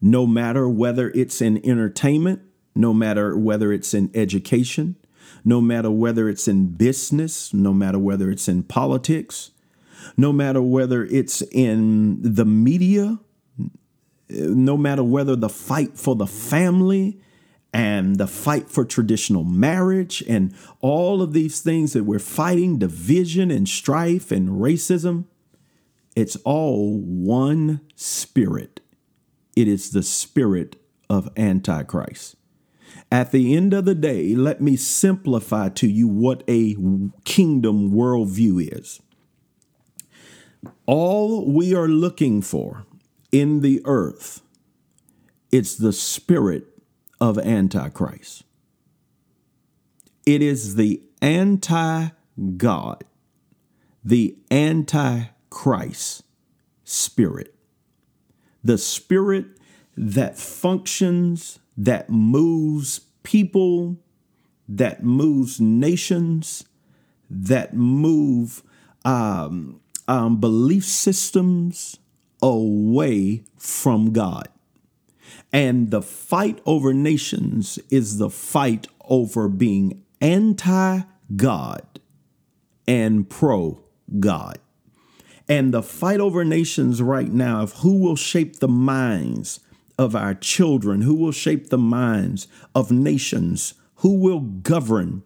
No 0.00 0.26
matter 0.26 0.68
whether 0.68 1.10
it's 1.10 1.40
in 1.40 1.64
entertainment, 1.64 2.40
no 2.74 2.92
matter 2.92 3.36
whether 3.36 3.72
it's 3.72 3.94
in 3.94 4.10
education, 4.14 4.96
no 5.44 5.60
matter 5.60 5.90
whether 5.90 6.28
it's 6.28 6.48
in 6.48 6.68
business, 6.68 7.52
no 7.52 7.72
matter 7.72 7.98
whether 7.98 8.30
it's 8.30 8.48
in 8.48 8.62
politics, 8.62 9.50
no 10.16 10.32
matter 10.32 10.62
whether 10.62 11.04
it's 11.04 11.42
in 11.52 12.20
the 12.22 12.44
media, 12.44 13.18
no 14.28 14.76
matter 14.76 15.04
whether 15.04 15.36
the 15.36 15.48
fight 15.48 15.98
for 15.98 16.16
the 16.16 16.26
family 16.26 17.20
and 17.74 18.16
the 18.16 18.26
fight 18.26 18.70
for 18.70 18.86
traditional 18.86 19.44
marriage 19.44 20.22
and 20.26 20.54
all 20.80 21.20
of 21.20 21.34
these 21.34 21.60
things 21.60 21.92
that 21.92 22.04
we're 22.04 22.18
fighting 22.18 22.78
division 22.78 23.50
and 23.50 23.68
strife 23.68 24.30
and 24.30 24.48
racism 24.48 25.26
it's 26.14 26.36
all 26.44 27.00
one 27.00 27.80
spirit. 27.96 28.80
It 29.56 29.68
is 29.68 29.90
the 29.90 30.02
spirit 30.02 30.76
of 31.10 31.28
antichrist. 31.36 32.36
At 33.10 33.32
the 33.32 33.54
end 33.56 33.74
of 33.74 33.84
the 33.84 33.94
day 33.94 34.34
let 34.34 34.60
me 34.60 34.76
simplify 34.76 35.68
to 35.70 35.88
you 35.88 36.08
what 36.08 36.42
a 36.48 36.76
kingdom 37.24 37.92
worldview 37.92 38.78
is. 38.78 39.00
All 40.86 41.52
we 41.52 41.74
are 41.74 41.88
looking 41.88 42.42
for 42.42 42.86
in 43.32 43.60
the 43.60 43.82
earth 43.84 44.42
it's 45.50 45.76
the 45.76 45.92
spirit 45.92 46.73
of 47.24 47.38
Antichrist. 47.38 48.44
It 50.26 50.42
is 50.42 50.74
the 50.74 51.00
anti 51.22 52.08
God, 52.58 53.02
the 54.04 54.36
antichrist 54.50 56.22
spirit, 56.84 57.54
the 58.62 58.76
spirit 58.76 59.46
that 59.96 60.36
functions, 60.36 61.60
that 61.78 62.10
moves 62.10 63.00
people, 63.22 63.96
that 64.68 65.02
moves 65.02 65.58
nations, 65.58 66.64
that 67.30 67.72
move 67.72 68.62
um, 69.06 69.80
um, 70.06 70.40
belief 70.40 70.84
systems 70.84 71.96
away 72.42 73.44
from 73.56 74.12
God. 74.12 74.48
And 75.54 75.92
the 75.92 76.02
fight 76.02 76.60
over 76.66 76.92
nations 76.92 77.78
is 77.88 78.18
the 78.18 78.28
fight 78.28 78.88
over 79.04 79.48
being 79.48 80.02
anti 80.20 81.02
God 81.36 81.86
and 82.88 83.30
pro 83.30 83.80
God. 84.18 84.58
And 85.48 85.72
the 85.72 85.82
fight 85.82 86.18
over 86.18 86.44
nations 86.44 87.00
right 87.00 87.32
now 87.32 87.62
of 87.62 87.74
who 87.74 88.00
will 88.00 88.16
shape 88.16 88.56
the 88.56 88.66
minds 88.66 89.60
of 89.96 90.16
our 90.16 90.34
children, 90.34 91.02
who 91.02 91.14
will 91.14 91.30
shape 91.30 91.68
the 91.68 91.78
minds 91.78 92.48
of 92.74 92.90
nations, 92.90 93.74
who 93.98 94.18
will 94.18 94.40
govern 94.40 95.22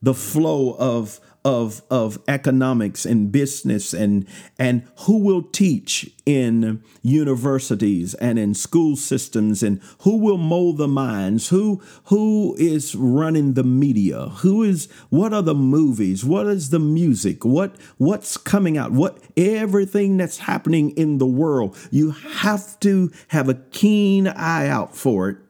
the 0.00 0.14
flow 0.14 0.76
of 0.78 1.18
of 1.44 1.82
of 1.90 2.18
economics 2.26 3.04
and 3.04 3.30
business 3.30 3.92
and 3.92 4.26
and 4.58 4.86
who 5.00 5.18
will 5.18 5.42
teach 5.42 6.10
in 6.24 6.82
universities 7.02 8.14
and 8.14 8.38
in 8.38 8.54
school 8.54 8.96
systems 8.96 9.62
and 9.62 9.80
who 10.00 10.16
will 10.16 10.38
mold 10.38 10.78
the 10.78 10.88
minds? 10.88 11.48
Who 11.48 11.82
who 12.04 12.56
is 12.58 12.94
running 12.94 13.54
the 13.54 13.64
media? 13.64 14.28
Who 14.40 14.62
is 14.62 14.90
what 15.10 15.34
are 15.34 15.42
the 15.42 15.54
movies? 15.54 16.24
What 16.24 16.46
is 16.46 16.70
the 16.70 16.78
music? 16.78 17.44
What 17.44 17.76
what's 17.98 18.36
coming 18.36 18.78
out? 18.78 18.92
What 18.92 19.18
everything 19.36 20.16
that's 20.16 20.38
happening 20.38 20.90
in 20.92 21.18
the 21.18 21.26
world. 21.26 21.76
You 21.90 22.12
have 22.12 22.78
to 22.80 23.10
have 23.28 23.48
a 23.48 23.54
keen 23.54 24.26
eye 24.28 24.68
out 24.68 24.96
for 24.96 25.28
it 25.28 25.43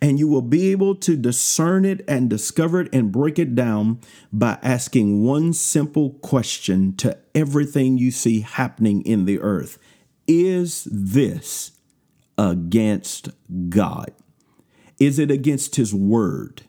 and 0.00 0.18
you 0.18 0.28
will 0.28 0.42
be 0.42 0.70
able 0.70 0.94
to 0.94 1.16
discern 1.16 1.84
it 1.84 2.04
and 2.08 2.30
discover 2.30 2.80
it 2.82 2.88
and 2.92 3.12
break 3.12 3.38
it 3.38 3.54
down 3.54 4.00
by 4.32 4.58
asking 4.62 5.24
one 5.24 5.52
simple 5.52 6.10
question 6.20 6.94
to 6.96 7.18
everything 7.34 7.98
you 7.98 8.10
see 8.10 8.40
happening 8.40 9.02
in 9.02 9.24
the 9.24 9.40
earth 9.40 9.78
Is 10.26 10.86
this 10.90 11.72
against 12.38 13.28
God? 13.68 14.12
Is 14.98 15.18
it 15.18 15.30
against 15.30 15.76
His 15.76 15.94
word? 15.94 16.62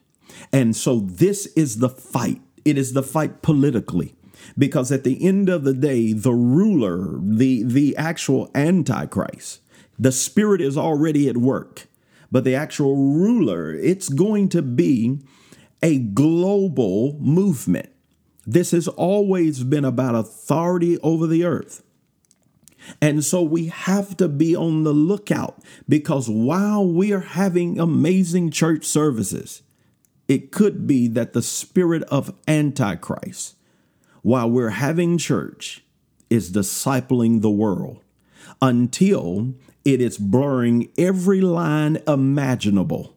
And 0.52 0.74
so 0.74 1.00
this 1.00 1.46
is 1.54 1.78
the 1.78 1.88
fight. 1.88 2.40
It 2.64 2.78
is 2.78 2.92
the 2.92 3.02
fight 3.02 3.42
politically 3.42 4.14
because 4.56 4.90
at 4.90 5.04
the 5.04 5.24
end 5.24 5.48
of 5.48 5.64
the 5.64 5.74
day 5.74 6.12
the 6.12 6.32
ruler 6.32 7.18
the 7.20 7.62
the 7.62 7.96
actual 7.96 8.50
antichrist 8.54 9.60
the 9.98 10.12
spirit 10.12 10.60
is 10.60 10.76
already 10.76 11.28
at 11.28 11.36
work 11.36 11.86
but 12.32 12.44
the 12.44 12.54
actual 12.54 12.96
ruler, 12.96 13.72
it's 13.74 14.08
going 14.08 14.48
to 14.48 14.62
be 14.62 15.20
a 15.82 15.98
global 15.98 17.18
movement. 17.20 17.90
This 18.46 18.70
has 18.70 18.88
always 18.88 19.62
been 19.62 19.84
about 19.84 20.14
authority 20.14 20.98
over 20.98 21.26
the 21.26 21.44
earth. 21.44 21.84
And 23.00 23.22
so 23.24 23.42
we 23.42 23.66
have 23.66 24.16
to 24.16 24.26
be 24.28 24.56
on 24.56 24.82
the 24.82 24.92
lookout 24.92 25.62
because 25.88 26.28
while 26.28 26.84
we 26.84 27.12
are 27.12 27.20
having 27.20 27.78
amazing 27.78 28.50
church 28.50 28.84
services, 28.84 29.62
it 30.26 30.50
could 30.50 30.86
be 30.86 31.08
that 31.08 31.34
the 31.34 31.42
spirit 31.42 32.02
of 32.04 32.34
Antichrist, 32.48 33.56
while 34.22 34.50
we're 34.50 34.70
having 34.70 35.18
church, 35.18 35.84
is 36.30 36.50
discipling 36.50 37.42
the 37.42 37.50
world 37.50 38.02
until 38.60 39.54
it 39.84 40.00
is 40.00 40.18
blurring 40.18 40.88
every 40.96 41.40
line 41.40 41.98
imaginable. 42.06 43.16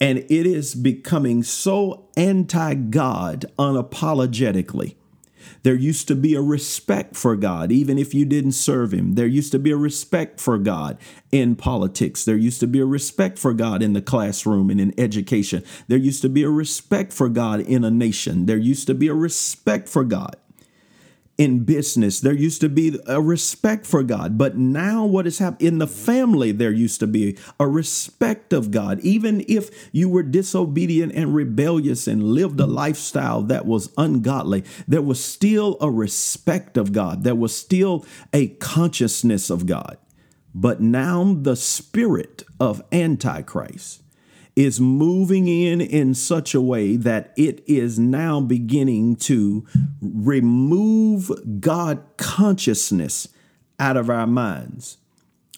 And 0.00 0.18
it 0.18 0.46
is 0.46 0.74
becoming 0.74 1.42
so 1.42 2.08
anti 2.16 2.74
God 2.74 3.46
unapologetically. 3.58 4.96
There 5.62 5.74
used 5.74 6.08
to 6.08 6.16
be 6.16 6.34
a 6.34 6.40
respect 6.40 7.16
for 7.16 7.36
God, 7.36 7.70
even 7.70 7.96
if 7.96 8.14
you 8.14 8.24
didn't 8.24 8.52
serve 8.52 8.92
Him. 8.92 9.14
There 9.14 9.26
used 9.26 9.52
to 9.52 9.58
be 9.58 9.70
a 9.70 9.76
respect 9.76 10.40
for 10.40 10.58
God 10.58 10.98
in 11.30 11.54
politics. 11.54 12.24
There 12.24 12.36
used 12.36 12.60
to 12.60 12.66
be 12.66 12.80
a 12.80 12.86
respect 12.86 13.38
for 13.38 13.52
God 13.52 13.82
in 13.82 13.92
the 13.92 14.02
classroom 14.02 14.70
and 14.70 14.80
in 14.80 14.98
education. 14.98 15.62
There 15.86 15.98
used 15.98 16.22
to 16.22 16.28
be 16.28 16.42
a 16.42 16.50
respect 16.50 17.12
for 17.12 17.28
God 17.28 17.60
in 17.60 17.84
a 17.84 17.90
nation. 17.90 18.46
There 18.46 18.56
used 18.56 18.88
to 18.88 18.94
be 18.94 19.08
a 19.08 19.14
respect 19.14 19.88
for 19.88 20.04
God 20.04 20.36
in 21.42 21.64
business. 21.64 22.20
There 22.20 22.32
used 22.32 22.60
to 22.60 22.68
be 22.68 23.00
a 23.04 23.20
respect 23.20 23.84
for 23.84 24.04
God. 24.04 24.38
But 24.38 24.56
now, 24.56 25.04
what 25.04 25.24
has 25.24 25.38
happened 25.38 25.66
in 25.66 25.78
the 25.78 25.88
family, 25.88 26.52
there 26.52 26.70
used 26.70 27.00
to 27.00 27.08
be 27.08 27.36
a 27.58 27.66
respect 27.66 28.52
of 28.52 28.70
God. 28.70 29.00
Even 29.00 29.44
if 29.48 29.90
you 29.90 30.08
were 30.08 30.22
disobedient 30.22 31.12
and 31.14 31.34
rebellious 31.34 32.06
and 32.06 32.22
lived 32.22 32.60
a 32.60 32.66
lifestyle 32.66 33.42
that 33.42 33.66
was 33.66 33.92
ungodly, 33.98 34.62
there 34.86 35.02
was 35.02 35.22
still 35.22 35.76
a 35.80 35.90
respect 35.90 36.76
of 36.76 36.92
God. 36.92 37.24
There 37.24 37.34
was 37.34 37.56
still 37.56 38.06
a 38.32 38.46
consciousness 38.46 39.50
of 39.50 39.66
God. 39.66 39.98
But 40.54 40.80
now, 40.80 41.36
the 41.40 41.56
spirit 41.56 42.44
of 42.60 42.82
Antichrist 42.92 44.01
is 44.54 44.80
moving 44.80 45.48
in 45.48 45.80
in 45.80 46.14
such 46.14 46.54
a 46.54 46.60
way 46.60 46.96
that 46.96 47.32
it 47.36 47.62
is 47.66 47.98
now 47.98 48.40
beginning 48.40 49.16
to 49.16 49.66
remove 50.00 51.30
God 51.60 52.02
consciousness 52.16 53.28
out 53.78 53.96
of 53.96 54.10
our 54.10 54.26
minds. 54.26 54.98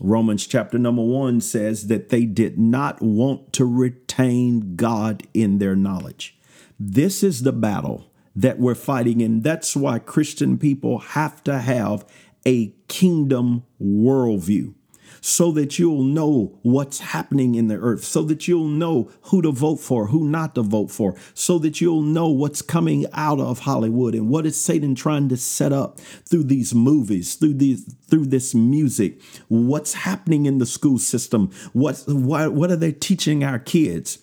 Romans 0.00 0.46
chapter 0.46 0.78
number 0.78 1.02
one 1.02 1.40
says 1.40 1.86
that 1.86 2.08
they 2.08 2.24
did 2.24 2.58
not 2.58 3.00
want 3.00 3.52
to 3.52 3.64
retain 3.64 4.76
God 4.76 5.24
in 5.32 5.58
their 5.58 5.76
knowledge. 5.76 6.36
This 6.78 7.22
is 7.22 7.42
the 7.42 7.52
battle 7.52 8.10
that 8.34 8.58
we're 8.58 8.74
fighting, 8.74 9.22
and 9.22 9.44
that's 9.44 9.76
why 9.76 10.00
Christian 10.00 10.58
people 10.58 10.98
have 10.98 11.42
to 11.44 11.60
have 11.60 12.04
a 12.44 12.74
kingdom 12.88 13.64
worldview 13.80 14.74
so 15.20 15.50
that 15.52 15.78
you'll 15.78 16.02
know 16.02 16.58
what's 16.62 17.00
happening 17.00 17.54
in 17.54 17.68
the 17.68 17.76
earth, 17.76 18.04
so 18.04 18.22
that 18.22 18.48
you'll 18.48 18.68
know 18.68 19.10
who 19.22 19.42
to 19.42 19.50
vote 19.50 19.76
for, 19.76 20.08
who 20.08 20.24
not 20.24 20.54
to 20.54 20.62
vote 20.62 20.90
for, 20.90 21.14
so 21.34 21.58
that 21.58 21.80
you'll 21.80 22.02
know 22.02 22.28
what's 22.28 22.62
coming 22.62 23.06
out 23.12 23.40
of 23.40 23.60
Hollywood 23.60 24.14
and 24.14 24.28
what 24.28 24.46
is 24.46 24.60
Satan 24.60 24.94
trying 24.94 25.28
to 25.28 25.36
set 25.36 25.72
up 25.72 26.00
through 26.00 26.44
these 26.44 26.74
movies, 26.74 27.34
through 27.34 27.54
these 27.54 27.84
through 28.08 28.26
this 28.26 28.54
music, 28.54 29.20
what's 29.48 29.94
happening 29.94 30.46
in 30.46 30.58
the 30.58 30.66
school 30.66 30.98
system, 30.98 31.50
what 31.72 32.02
why, 32.06 32.46
what 32.46 32.70
are 32.70 32.76
they 32.76 32.92
teaching 32.92 33.42
our 33.42 33.58
kids? 33.58 34.18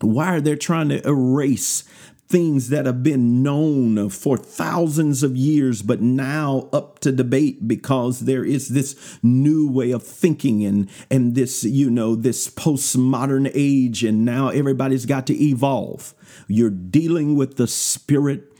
Why 0.00 0.36
are 0.36 0.40
they 0.40 0.54
trying 0.54 0.90
to 0.90 1.06
erase 1.06 1.82
things 2.28 2.68
that 2.68 2.84
have 2.84 3.02
been 3.02 3.42
known 3.42 4.10
for 4.10 4.36
thousands 4.36 5.22
of 5.22 5.34
years, 5.34 5.80
but 5.80 6.02
now 6.02 6.68
up 6.72 6.98
to 6.98 7.10
debate 7.10 7.66
because 7.66 8.20
there 8.20 8.44
is 8.44 8.68
this 8.68 9.18
new 9.22 9.70
way 9.70 9.90
of 9.90 10.02
thinking 10.02 10.64
and, 10.64 10.90
and 11.10 11.34
this, 11.34 11.64
you 11.64 11.88
know, 11.88 12.14
this 12.14 12.48
postmodern 12.48 13.50
age, 13.54 14.04
and 14.04 14.24
now 14.24 14.48
everybody's 14.48 15.06
got 15.06 15.26
to 15.26 15.42
evolve. 15.42 16.14
You're 16.46 16.70
dealing 16.70 17.34
with 17.34 17.56
the 17.56 17.66
spirit 17.66 18.52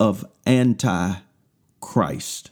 of 0.00 0.24
anti 0.46 1.14
Christ. 1.80 2.50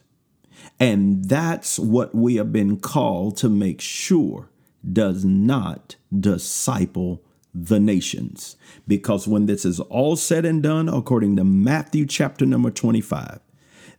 And 0.79 1.27
that's 1.27 1.79
what 1.79 2.15
we 2.15 2.37
have 2.37 2.53
been 2.53 2.79
called 2.79 3.37
to 3.39 3.49
make 3.49 3.81
sure 3.81 4.51
does 4.91 5.25
not 5.25 5.97
disciple 6.19 7.23
the 7.55 7.81
nations. 7.81 8.57
Because 8.87 9.27
when 9.27 9.47
this 9.47 9.65
is 9.65 9.81
all 9.81 10.17
said 10.17 10.45
and 10.45 10.63
done, 10.63 10.89
according 10.89 11.37
to 11.37 11.45
Matthew 11.45 12.07
chapter 12.07 12.47
number 12.47 12.71
25, 12.71 13.41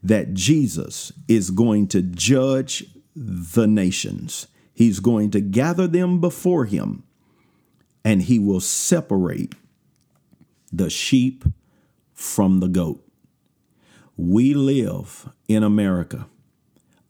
that 0.04 0.34
Jesus 0.34 1.12
is 1.28 1.52
going 1.52 1.88
to 1.90 2.02
judge 2.02 2.86
the 3.16 3.68
nations. 3.68 4.48
He's 4.74 5.00
going 5.00 5.32
to 5.32 5.42
gather 5.42 5.88
them 5.88 6.20
before 6.20 6.66
him 6.66 7.04
and 8.04 8.24
he 8.24 8.40
will 8.40 8.60
separate 8.62 9.54
the 10.72 10.90
sheep 10.90 11.44
from 12.14 12.60
the 12.60 12.68
goat. 12.68 13.06
We 14.18 14.54
live 14.54 15.30
in 15.48 15.64
America. 15.64 16.28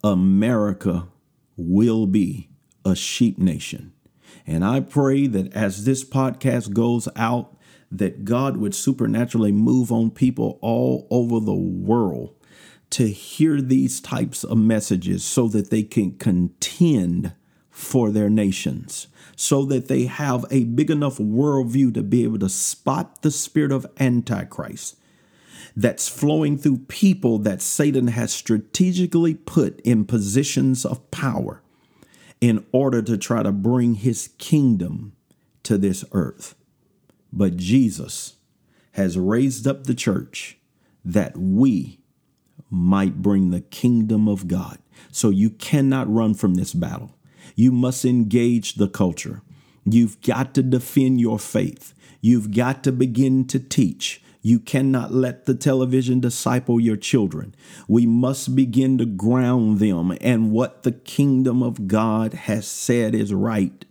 America 0.04 1.08
will 1.56 2.06
be 2.06 2.48
a 2.84 2.94
sheep 2.94 3.38
nation. 3.38 3.92
And 4.46 4.64
I 4.64 4.80
pray 4.80 5.26
that 5.26 5.52
as 5.52 5.84
this 5.84 6.04
podcast 6.04 6.72
goes 6.72 7.08
out, 7.16 7.56
that 7.90 8.24
God 8.24 8.56
would 8.56 8.74
supernaturally 8.74 9.52
move 9.52 9.92
on 9.92 10.10
people 10.10 10.58
all 10.62 11.06
over 11.10 11.38
the 11.40 11.52
world 11.52 12.34
to 12.90 13.08
hear 13.08 13.60
these 13.60 14.00
types 14.00 14.44
of 14.44 14.58
messages 14.58 15.24
so 15.24 15.48
that 15.48 15.70
they 15.70 15.82
can 15.82 16.16
contend 16.18 17.34
for 17.70 18.10
their 18.10 18.28
nations, 18.28 19.06
so 19.34 19.64
that 19.64 19.88
they 19.88 20.04
have 20.04 20.44
a 20.50 20.64
big 20.64 20.90
enough 20.90 21.16
worldview 21.18 21.92
to 21.94 22.02
be 22.02 22.22
able 22.22 22.38
to 22.38 22.48
spot 22.48 23.22
the 23.22 23.30
spirit 23.30 23.72
of 23.72 23.86
Antichrist 23.98 24.96
that's 25.74 26.08
flowing 26.08 26.58
through 26.58 26.78
people 26.78 27.38
that 27.38 27.62
Satan 27.62 28.08
has 28.08 28.32
strategically 28.32 29.34
put 29.34 29.80
in 29.80 30.04
positions 30.04 30.84
of 30.84 31.10
power 31.10 31.61
in 32.42 32.66
order 32.72 33.00
to 33.00 33.16
try 33.16 33.40
to 33.42 33.52
bring 33.52 33.94
his 33.94 34.28
kingdom 34.36 35.12
to 35.62 35.78
this 35.78 36.04
earth. 36.10 36.56
But 37.32 37.56
Jesus 37.56 38.34
has 38.92 39.16
raised 39.16 39.66
up 39.66 39.84
the 39.84 39.94
church 39.94 40.58
that 41.04 41.36
we 41.38 42.00
might 42.68 43.22
bring 43.22 43.50
the 43.50 43.60
kingdom 43.60 44.28
of 44.28 44.48
God. 44.48 44.78
So 45.12 45.30
you 45.30 45.50
cannot 45.50 46.12
run 46.12 46.34
from 46.34 46.54
this 46.54 46.74
battle. 46.74 47.14
You 47.54 47.70
must 47.70 48.04
engage 48.04 48.74
the 48.74 48.88
culture. 48.88 49.42
You've 49.84 50.20
got 50.20 50.52
to 50.54 50.62
defend 50.62 51.20
your 51.20 51.38
faith. 51.38 51.94
You've 52.20 52.54
got 52.54 52.82
to 52.84 52.92
begin 52.92 53.46
to 53.48 53.60
teach. 53.60 54.21
You 54.42 54.58
cannot 54.58 55.14
let 55.14 55.46
the 55.46 55.54
television 55.54 56.18
disciple 56.18 56.80
your 56.80 56.96
children. 56.96 57.54
We 57.86 58.06
must 58.06 58.56
begin 58.56 58.98
to 58.98 59.06
ground 59.06 59.78
them 59.78 60.16
and 60.20 60.50
what 60.50 60.82
the 60.82 60.92
kingdom 60.92 61.62
of 61.62 61.86
God 61.86 62.34
has 62.34 62.66
said 62.66 63.14
is 63.14 63.32
right. 63.32 63.84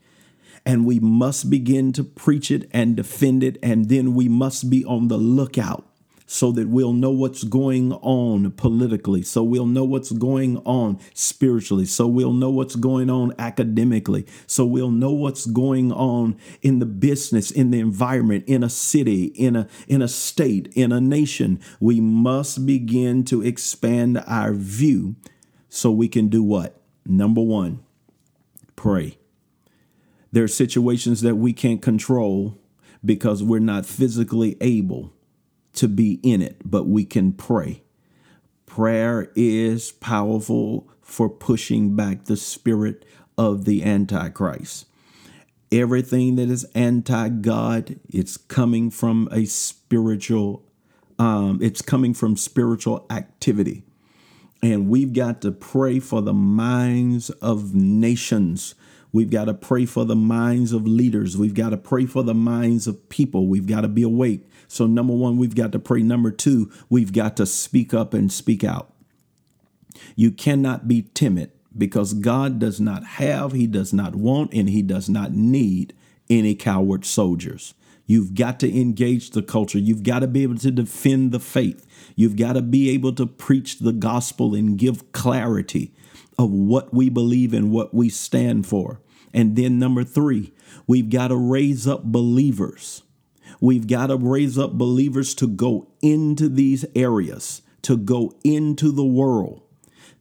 And 0.66 0.86
we 0.86 1.00
must 1.00 1.50
begin 1.50 1.94
to 1.94 2.04
preach 2.04 2.52
it 2.52 2.70
and 2.72 2.96
defend 2.96 3.44
it. 3.44 3.58
And 3.64 3.88
then 3.88 4.14
we 4.14 4.28
must 4.28 4.70
be 4.70 4.86
on 4.86 5.08
the 5.08 5.18
lookout 5.18 5.86
so 6.32 6.50
that 6.50 6.70
we'll 6.70 6.94
know 6.94 7.12
what's 7.12 7.44
going 7.44 7.92
on 7.92 8.50
politically, 8.52 9.22
so 9.22 9.44
we'll 9.44 9.66
know 9.66 9.84
what's 9.84 10.14
going 10.14 10.56
on 10.60 10.98
spiritually, 11.14 11.86
so 11.86 12.08
we'll 12.08 12.32
know 12.32 12.50
what's 12.50 12.78
going 12.78 13.10
on 13.10 13.34
academically, 13.38 14.26
so 14.48 14.66
we'll 14.66 14.92
know 14.92 15.12
what's 15.12 15.46
going 15.46 15.92
on 15.92 16.38
in 16.62 16.80
the 16.80 16.86
business, 16.86 17.52
in 17.52 17.70
the 17.72 17.82
environment, 17.82 18.46
in 18.48 18.64
a 18.64 18.70
city, 18.70 19.26
in 19.26 19.58
a 19.58 19.68
in 19.90 20.02
a 20.02 20.08
state, 20.08 20.72
in 20.74 20.94
a 20.94 21.02
nation. 21.02 21.60
We 21.82 22.00
must 22.00 22.66
begin 22.66 23.26
to 23.26 23.42
expand 23.42 24.24
our 24.26 24.54
view 24.54 25.18
so 25.68 25.92
we 25.92 26.08
can 26.08 26.30
do 26.30 26.44
what? 26.44 26.82
Number 27.06 27.42
1, 27.42 27.84
pray. 28.78 29.18
There 30.32 30.46
are 30.46 30.48
situations 30.48 31.20
that 31.24 31.36
we 31.36 31.52
can't 31.52 31.82
control 31.82 32.58
because 33.04 33.44
we're 33.44 33.60
not 33.60 33.86
physically 33.86 34.56
able 34.62 35.12
to 35.74 35.88
be 35.88 36.20
in 36.24 36.42
it, 36.42 36.62
but 36.64 36.88
we 36.88 37.06
can 37.06 37.34
pray. 37.34 37.84
Prayer 38.66 39.32
is 39.36 39.92
powerful 39.92 40.90
for 41.02 41.30
pushing 41.30 41.96
back 41.96 42.26
the 42.26 42.38
spirit 42.38 43.06
of 43.38 43.66
the 43.66 43.84
Antichrist. 43.84 44.86
Everything 45.72 46.36
that 46.36 46.50
is 46.50 46.66
anti 46.76 47.30
God, 47.30 48.00
it's 48.10 48.38
coming 48.38 48.90
from 48.90 49.30
a 49.32 49.46
spiritual, 49.46 50.64
um, 51.18 51.60
it's 51.62 51.82
coming 51.82 52.14
from 52.14 52.36
spiritual 52.36 53.06
activity. 53.10 53.84
And 54.64 54.90
we've 54.90 55.14
got 55.14 55.42
to 55.42 55.52
pray 55.52 56.00
for 56.00 56.22
the 56.22 56.34
minds 56.34 57.30
of 57.30 57.74
nations. 57.74 58.76
We've 59.12 59.30
got 59.30 59.46
to 59.46 59.54
pray 59.54 59.86
for 59.86 60.06
the 60.06 60.16
minds 60.16 60.72
of 60.72 60.88
leaders. 60.88 61.36
We've 61.36 61.54
got 61.54 61.72
to 61.72 61.78
pray 61.78 62.06
for 62.06 62.24
the 62.24 62.34
minds 62.34 62.88
of 62.88 63.10
people. 63.10 63.48
We've 63.48 63.68
got 63.68 63.82
to 63.82 63.88
be 63.88 64.04
awake. 64.04 64.48
So, 64.72 64.88
number 64.88 65.14
one, 65.14 65.36
we've 65.36 65.54
got 65.54 65.74
to 65.74 65.80
pray. 65.80 66.02
Number 66.02 66.32
two, 66.32 66.72
we've 66.90 67.12
got 67.12 67.36
to 67.36 67.46
speak 67.46 67.94
up 67.94 68.14
and 68.14 68.32
speak 68.32 68.64
out. 68.64 68.94
You 70.16 70.32
cannot 70.32 70.88
be 70.88 71.10
timid 71.14 71.52
because 71.78 72.14
God 72.14 72.58
does 72.58 72.80
not 72.80 73.04
have, 73.04 73.52
He 73.52 73.68
does 73.68 73.92
not 73.92 74.16
want, 74.16 74.54
and 74.54 74.70
He 74.70 74.82
does 74.82 75.10
not 75.10 75.34
need 75.34 75.94
any 76.30 76.56
coward 76.56 77.04
soldiers. 77.04 77.74
You've 78.06 78.34
got 78.34 78.62
to 78.62 78.80
engage 78.80 79.32
the 79.32 79.42
culture. 79.42 79.78
You've 79.78 80.04
got 80.04 80.20
to 80.20 80.28
be 80.28 80.44
able 80.44 80.56
to 80.60 80.72
defend 80.72 81.34
the 81.34 81.42
faith. 81.42 81.86
You've 82.16 82.38
got 82.38 82.54
to 82.54 82.62
be 82.62 82.92
able 82.92 83.12
to 83.16 83.28
preach 83.28 83.80
the 83.80 83.92
gospel 83.92 84.56
and 84.56 84.78
give 84.78 85.12
clarity 85.12 85.94
of 86.40 86.50
what 86.50 86.94
we 86.94 87.10
believe 87.10 87.54
and 87.54 87.72
what 87.72 87.94
we 87.94 88.08
stand 88.08 88.66
for. 88.68 89.02
And 89.34 89.58
then, 89.58 89.80
number 89.80 90.06
three, 90.06 90.54
we've 90.88 91.10
got 91.10 91.28
to 91.28 91.36
raise 91.36 91.90
up 91.90 92.06
believers 92.06 93.04
We've 93.62 93.86
got 93.86 94.08
to 94.08 94.18
raise 94.18 94.58
up 94.58 94.74
believers 94.74 95.36
to 95.36 95.48
go 95.48 95.88
into 96.02 96.50
these 96.50 96.84
areas, 96.96 97.62
to 97.84 97.96
go 97.96 98.34
into 98.44 98.92
the 98.92 99.06
world. 99.06 99.62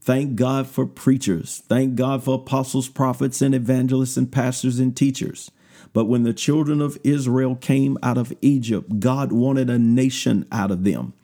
Thank 0.03 0.37
God 0.37 0.67
for 0.67 0.85
preachers. 0.87 1.63
Thank 1.67 1.95
God 1.95 2.23
for 2.23 2.35
apostles, 2.35 2.89
prophets, 2.89 3.41
and 3.41 3.55
evangelists, 3.55 4.19
and 4.19 4.31
pastors 4.31 4.79
and 4.79 4.95
teachers. 4.95 5.51
But 5.95 6.05
when 6.05 6.23
the 6.23 6.35
children 6.35 6.83
of 6.83 6.99
Israel 7.03 7.57
came 7.57 7.97
out 8.03 8.19
of 8.19 8.33
Egypt, 8.43 9.01
God 9.01 9.33
wanted 9.33 9.71
a 9.71 9.79
nation 9.79 10.47
out 10.53 10.71
of 10.71 10.85
them. 10.85 11.15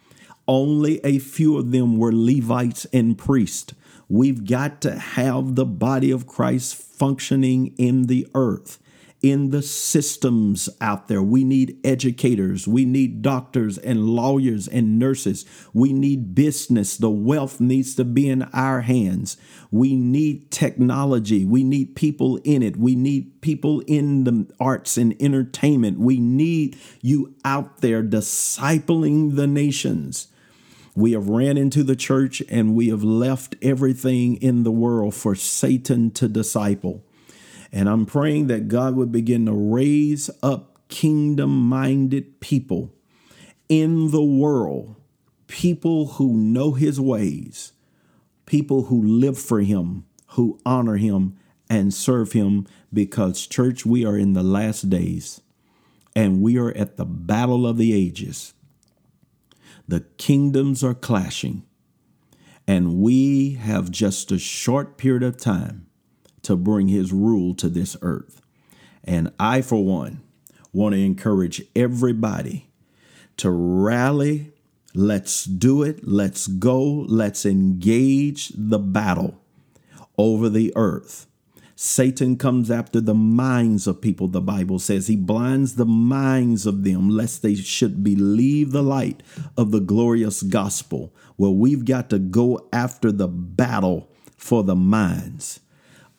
Only 0.48 1.04
a 1.04 1.18
few 1.18 1.58
of 1.58 1.70
them 1.70 1.98
were 1.98 2.12
Levites 2.14 2.86
and 2.94 3.18
priests. 3.18 3.74
We've 4.08 4.46
got 4.46 4.80
to 4.82 4.98
have 4.98 5.54
the 5.54 5.66
body 5.66 6.10
of 6.10 6.26
Christ 6.26 6.76
functioning 6.76 7.74
in 7.76 8.06
the 8.06 8.26
earth 8.34 8.78
in 9.22 9.50
the 9.50 9.62
systems 9.62 10.68
out 10.80 11.08
there. 11.08 11.22
We 11.22 11.44
need 11.44 11.78
educators, 11.84 12.68
we 12.68 12.84
need 12.84 13.22
doctors 13.22 13.78
and 13.78 14.08
lawyers 14.08 14.68
and 14.68 14.98
nurses. 14.98 15.44
We 15.72 15.92
need 15.92 16.34
business. 16.34 16.96
The 16.96 17.10
wealth 17.10 17.60
needs 17.60 17.94
to 17.96 18.04
be 18.04 18.28
in 18.28 18.42
our 18.52 18.82
hands. 18.82 19.36
We 19.70 19.96
need 19.96 20.50
technology. 20.50 21.44
We 21.44 21.64
need 21.64 21.96
people 21.96 22.36
in 22.44 22.62
it. 22.62 22.76
We 22.76 22.94
need 22.94 23.40
people 23.40 23.80
in 23.86 24.24
the 24.24 24.46
arts 24.60 24.96
and 24.96 25.20
entertainment. 25.20 25.98
We 25.98 26.18
need 26.18 26.78
you 27.00 27.34
out 27.44 27.80
there 27.80 28.02
discipling 28.02 29.36
the 29.36 29.46
nations. 29.46 30.28
We 30.94 31.12
have 31.12 31.28
ran 31.28 31.58
into 31.58 31.82
the 31.82 31.96
church 31.96 32.42
and 32.48 32.74
we 32.74 32.88
have 32.88 33.04
left 33.04 33.54
everything 33.60 34.36
in 34.36 34.62
the 34.62 34.72
world 34.72 35.14
for 35.14 35.34
Satan 35.34 36.10
to 36.12 36.26
disciple. 36.26 37.04
And 37.76 37.90
I'm 37.90 38.06
praying 38.06 38.46
that 38.46 38.68
God 38.68 38.96
would 38.96 39.12
begin 39.12 39.44
to 39.44 39.52
raise 39.52 40.30
up 40.42 40.88
kingdom 40.88 41.68
minded 41.68 42.40
people 42.40 42.94
in 43.68 44.12
the 44.12 44.24
world, 44.24 44.96
people 45.46 46.06
who 46.12 46.38
know 46.38 46.72
his 46.72 46.98
ways, 46.98 47.74
people 48.46 48.84
who 48.84 49.02
live 49.02 49.38
for 49.38 49.60
him, 49.60 50.06
who 50.28 50.58
honor 50.64 50.96
him 50.96 51.36
and 51.68 51.92
serve 51.92 52.32
him. 52.32 52.66
Because, 52.94 53.46
church, 53.46 53.84
we 53.84 54.06
are 54.06 54.16
in 54.16 54.32
the 54.32 54.42
last 54.42 54.88
days 54.88 55.42
and 56.14 56.40
we 56.40 56.56
are 56.56 56.72
at 56.72 56.96
the 56.96 57.04
battle 57.04 57.66
of 57.66 57.76
the 57.76 57.92
ages. 57.92 58.54
The 59.86 60.00
kingdoms 60.16 60.82
are 60.82 60.94
clashing, 60.94 61.62
and 62.66 62.94
we 63.02 63.50
have 63.56 63.90
just 63.90 64.32
a 64.32 64.38
short 64.38 64.96
period 64.96 65.22
of 65.22 65.36
time 65.36 65.86
to 66.46 66.54
bring 66.54 66.86
his 66.86 67.12
rule 67.12 67.54
to 67.56 67.68
this 67.68 67.96
earth. 68.02 68.40
And 69.02 69.32
I, 69.38 69.62
for 69.62 69.84
one, 69.84 70.22
want 70.72 70.94
to 70.94 71.04
encourage 71.04 71.60
everybody 71.74 72.68
to 73.38 73.50
rally. 73.50 74.52
Let's 74.94 75.44
do 75.44 75.82
it. 75.82 76.06
Let's 76.06 76.46
go. 76.46 76.84
Let's 76.84 77.44
engage 77.44 78.52
the 78.54 78.78
battle 78.78 79.40
over 80.16 80.48
the 80.48 80.72
earth. 80.76 81.26
Satan 81.74 82.36
comes 82.36 82.70
after 82.70 83.00
the 83.00 83.14
minds 83.14 83.88
of 83.88 84.00
people, 84.00 84.28
the 84.28 84.40
Bible 84.40 84.78
says. 84.78 85.08
He 85.08 85.16
blinds 85.16 85.74
the 85.74 85.84
minds 85.84 86.64
of 86.64 86.84
them 86.84 87.10
lest 87.10 87.42
they 87.42 87.56
should 87.56 88.04
believe 88.04 88.70
the 88.70 88.84
light 88.84 89.20
of 89.58 89.72
the 89.72 89.80
glorious 89.80 90.42
gospel. 90.42 91.12
Well, 91.36 91.54
we've 91.54 91.84
got 91.84 92.08
to 92.10 92.20
go 92.20 92.68
after 92.72 93.10
the 93.10 93.28
battle 93.28 94.08
for 94.36 94.62
the 94.62 94.76
minds 94.76 95.60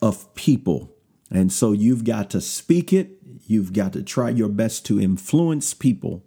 of 0.02 0.34
people. 0.36 0.94
And 1.32 1.52
so 1.52 1.72
you've 1.72 2.04
got 2.04 2.30
to 2.32 2.42
speak 2.42 2.94
it. 2.94 3.12
You've 3.46 3.74
got 3.74 3.94
to 3.94 4.04
try 4.04 4.30
your 4.30 4.50
best 4.50 4.86
to 4.88 5.00
influence 5.00 5.74
people 5.74 6.24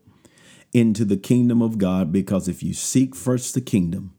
into 0.73 1.05
the 1.05 1.17
kingdom 1.17 1.61
of 1.61 1.79
God 1.79 2.13
because 2.13 2.49
if 2.49 2.63
you 2.63 2.73
seek 2.75 3.15
first 3.15 3.55
the 3.55 3.61
kingdom, 3.61 4.15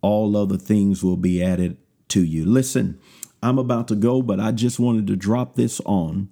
all 0.00 0.36
other 0.36 0.58
things 0.58 1.02
will 1.02 1.16
be 1.16 1.42
added 1.42 1.76
to 2.08 2.22
you. 2.22 2.44
Listen, 2.44 2.98
I'm 3.42 3.58
about 3.58 3.88
to 3.88 3.94
go, 3.94 4.22
but 4.22 4.38
I 4.38 4.52
just 4.52 4.78
wanted 4.78 5.06
to 5.08 5.16
drop 5.16 5.56
this 5.56 5.80
on. 5.84 6.28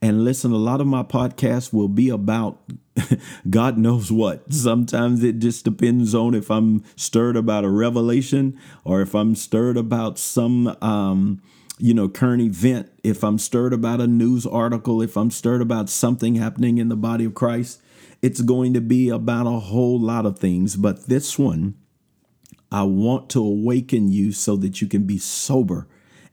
And 0.00 0.24
listen, 0.24 0.52
a 0.52 0.56
lot 0.56 0.80
of 0.80 0.86
my 0.86 1.02
podcasts 1.02 1.72
will 1.72 1.88
be 1.88 2.08
about 2.08 2.60
God 3.50 3.78
knows 3.78 4.10
what. 4.10 4.52
Sometimes 4.52 5.22
it 5.22 5.38
just 5.38 5.64
depends 5.64 6.14
on 6.14 6.34
if 6.34 6.50
I'm 6.50 6.82
stirred 6.96 7.36
about 7.36 7.64
a 7.64 7.70
revelation 7.70 8.58
or 8.84 9.02
if 9.02 9.14
I'm 9.14 9.34
stirred 9.34 9.76
about 9.76 10.18
some 10.18 10.76
um, 10.80 11.42
you 11.78 11.94
know, 11.94 12.08
current 12.08 12.42
event, 12.42 12.90
if 13.02 13.22
I'm 13.22 13.38
stirred 13.38 13.72
about 13.72 14.00
a 14.00 14.06
news 14.06 14.46
article, 14.46 15.00
if 15.00 15.16
I'm 15.16 15.30
stirred 15.30 15.62
about 15.62 15.88
something 15.88 16.34
happening 16.34 16.78
in 16.78 16.88
the 16.88 16.96
body 16.96 17.24
of 17.24 17.34
Christ, 17.34 17.80
it's 18.20 18.40
going 18.40 18.74
to 18.74 18.80
be 18.80 19.08
about 19.08 19.46
a 19.46 19.60
whole 19.60 19.98
lot 19.98 20.26
of 20.26 20.38
things. 20.38 20.76
But 20.76 21.06
this 21.06 21.38
one, 21.38 21.74
I 22.70 22.82
want 22.82 23.30
to 23.30 23.44
awaken 23.44 24.10
you 24.10 24.32
so 24.32 24.56
that 24.56 24.80
you 24.80 24.88
can 24.88 25.04
be 25.04 25.18
sober 25.18 25.86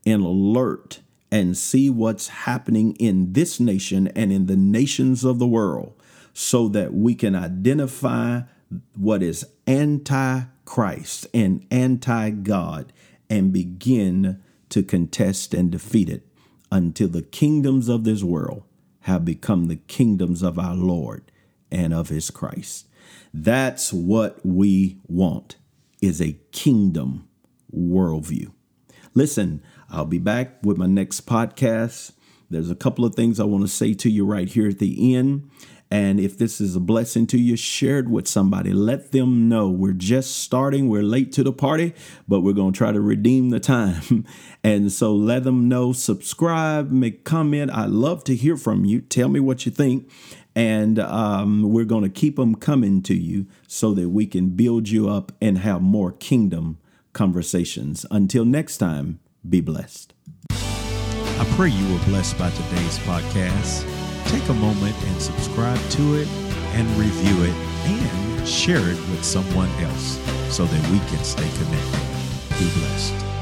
and 0.06 0.24
alert 0.24 1.02
and 1.32 1.58
see 1.58 1.90
what's 1.90 2.28
happening 2.28 2.96
in 2.96 3.34
this 3.34 3.60
nation 3.60 4.08
and 4.10 4.32
in 4.32 4.48
the 4.48 4.56
nations 4.56 5.24
of 5.24 5.40
the 5.40 5.48
world 5.48 5.94
so 6.34 6.68
that 6.70 6.94
we 6.94 7.16
can 7.16 7.36
identify 7.36 8.42
what 8.96 9.22
is 9.22 9.46
anti 9.68 10.42
Christ 10.66 11.28
and 11.34 11.66
anti 11.70 12.32
God 12.32 12.92
and 13.30 13.54
begin 13.54 14.42
to 14.76 14.84
contest 14.84 15.54
and 15.54 15.72
defeat 15.72 16.10
it 16.10 16.28
until 16.70 17.08
the 17.08 17.22
kingdoms 17.22 17.88
of 17.88 18.04
this 18.04 18.22
world 18.24 18.62
have 19.04 19.24
become 19.24 19.68
the 19.68 19.78
kingdoms 19.78 20.44
of 20.44 20.60
our 20.60 20.76
Lord 20.76 21.32
and 21.72 21.94
of 21.94 22.10
his 22.10 22.30
Christ. 22.30 22.86
That's 23.34 23.94
what 23.94 24.46
we 24.46 25.00
want 25.08 25.56
is 26.02 26.22
a 26.22 26.38
kingdom 26.52 27.30
worldview. 27.74 28.52
Listen, 29.14 29.64
I'll 29.90 30.04
be 30.04 30.20
back 30.20 30.58
with 30.62 30.78
my 30.78 30.88
next 30.88 31.26
podcast. 31.26 32.12
There's 32.50 32.70
a 32.70 32.76
couple 32.76 33.06
of 33.06 33.16
things 33.16 33.40
I 33.40 33.46
want 33.46 33.64
to 33.64 33.70
say 33.70 33.94
to 33.94 34.10
you 34.10 34.26
right 34.26 34.50
here 34.50 34.68
at 34.68 34.80
the 34.80 35.16
end. 35.16 35.50
And 35.92 36.20
if 36.20 36.38
this 36.38 36.60
is 36.60 36.76
a 36.76 36.80
blessing 36.80 37.28
to 37.28 37.38
you, 37.38 37.56
share 37.56 38.00
it 38.00 38.10
with 38.10 38.28
somebody. 38.28 38.74
Let 38.74 39.12
them 39.12 39.48
know 39.48 39.70
we're 39.70 39.94
just 39.94 40.38
starting. 40.38 40.90
We're 40.90 41.04
late 41.04 41.32
to 41.34 41.44
the 41.44 41.54
party, 41.54 41.94
but 42.28 42.42
we're 42.42 42.54
going 42.54 42.74
to 42.74 42.78
try 42.78 42.92
to 42.92 43.00
redeem 43.00 43.50
the 43.50 43.60
time. 43.60 44.26
and 44.64 44.92
so 44.92 45.14
let 45.14 45.44
them 45.44 45.70
know, 45.70 45.94
subscribe, 45.94 46.90
make 46.90 47.24
comment. 47.24 47.72
I 47.72 47.86
love 47.86 48.24
to 48.26 48.36
hear 48.36 48.58
from 48.58 48.86
you. 48.86 49.02
Tell 49.02 49.30
me 49.30 49.40
what 49.40 49.66
you 49.66 49.72
think. 49.72 50.12
And 50.56 51.00
um, 51.00 51.64
we're 51.64 51.86
going 51.86 52.04
to 52.04 52.10
keep 52.10 52.38
them 52.38 52.56
coming 52.56 53.02
to 53.04 53.14
you 53.14 53.46
so 53.68 53.94
that 53.94 54.10
we 54.10 54.26
can 54.26 54.50
build 54.50 54.90
you 54.90 55.10
up 55.10 55.34
and 55.42 55.60
have 55.60 55.82
more 55.82 56.12
kingdom 56.12 56.80
conversations. 57.14 58.06
Until 58.10 58.46
next 58.46 58.78
time, 58.78 59.20
be 59.48 59.62
blessed. 59.62 60.14
I 60.50 61.46
pray 61.58 61.70
you 61.70 61.94
were 61.94 62.04
blessed 62.06 62.38
by 62.38 62.50
today's 62.50 62.98
podcast 63.00 63.95
take 64.26 64.48
a 64.50 64.54
moment 64.54 64.96
and 65.08 65.22
subscribe 65.22 65.80
to 65.92 66.16
it 66.16 66.28
and 66.74 66.88
review 66.98 67.44
it 67.44 67.56
and 67.86 68.48
share 68.48 68.80
it 68.80 69.00
with 69.10 69.24
someone 69.24 69.70
else 69.82 70.20
so 70.54 70.66
that 70.66 70.92
we 70.92 71.00
can 71.10 71.24
stay 71.24 71.50
connected. 71.58 72.60
Be 72.60 72.70
blessed. 72.80 73.35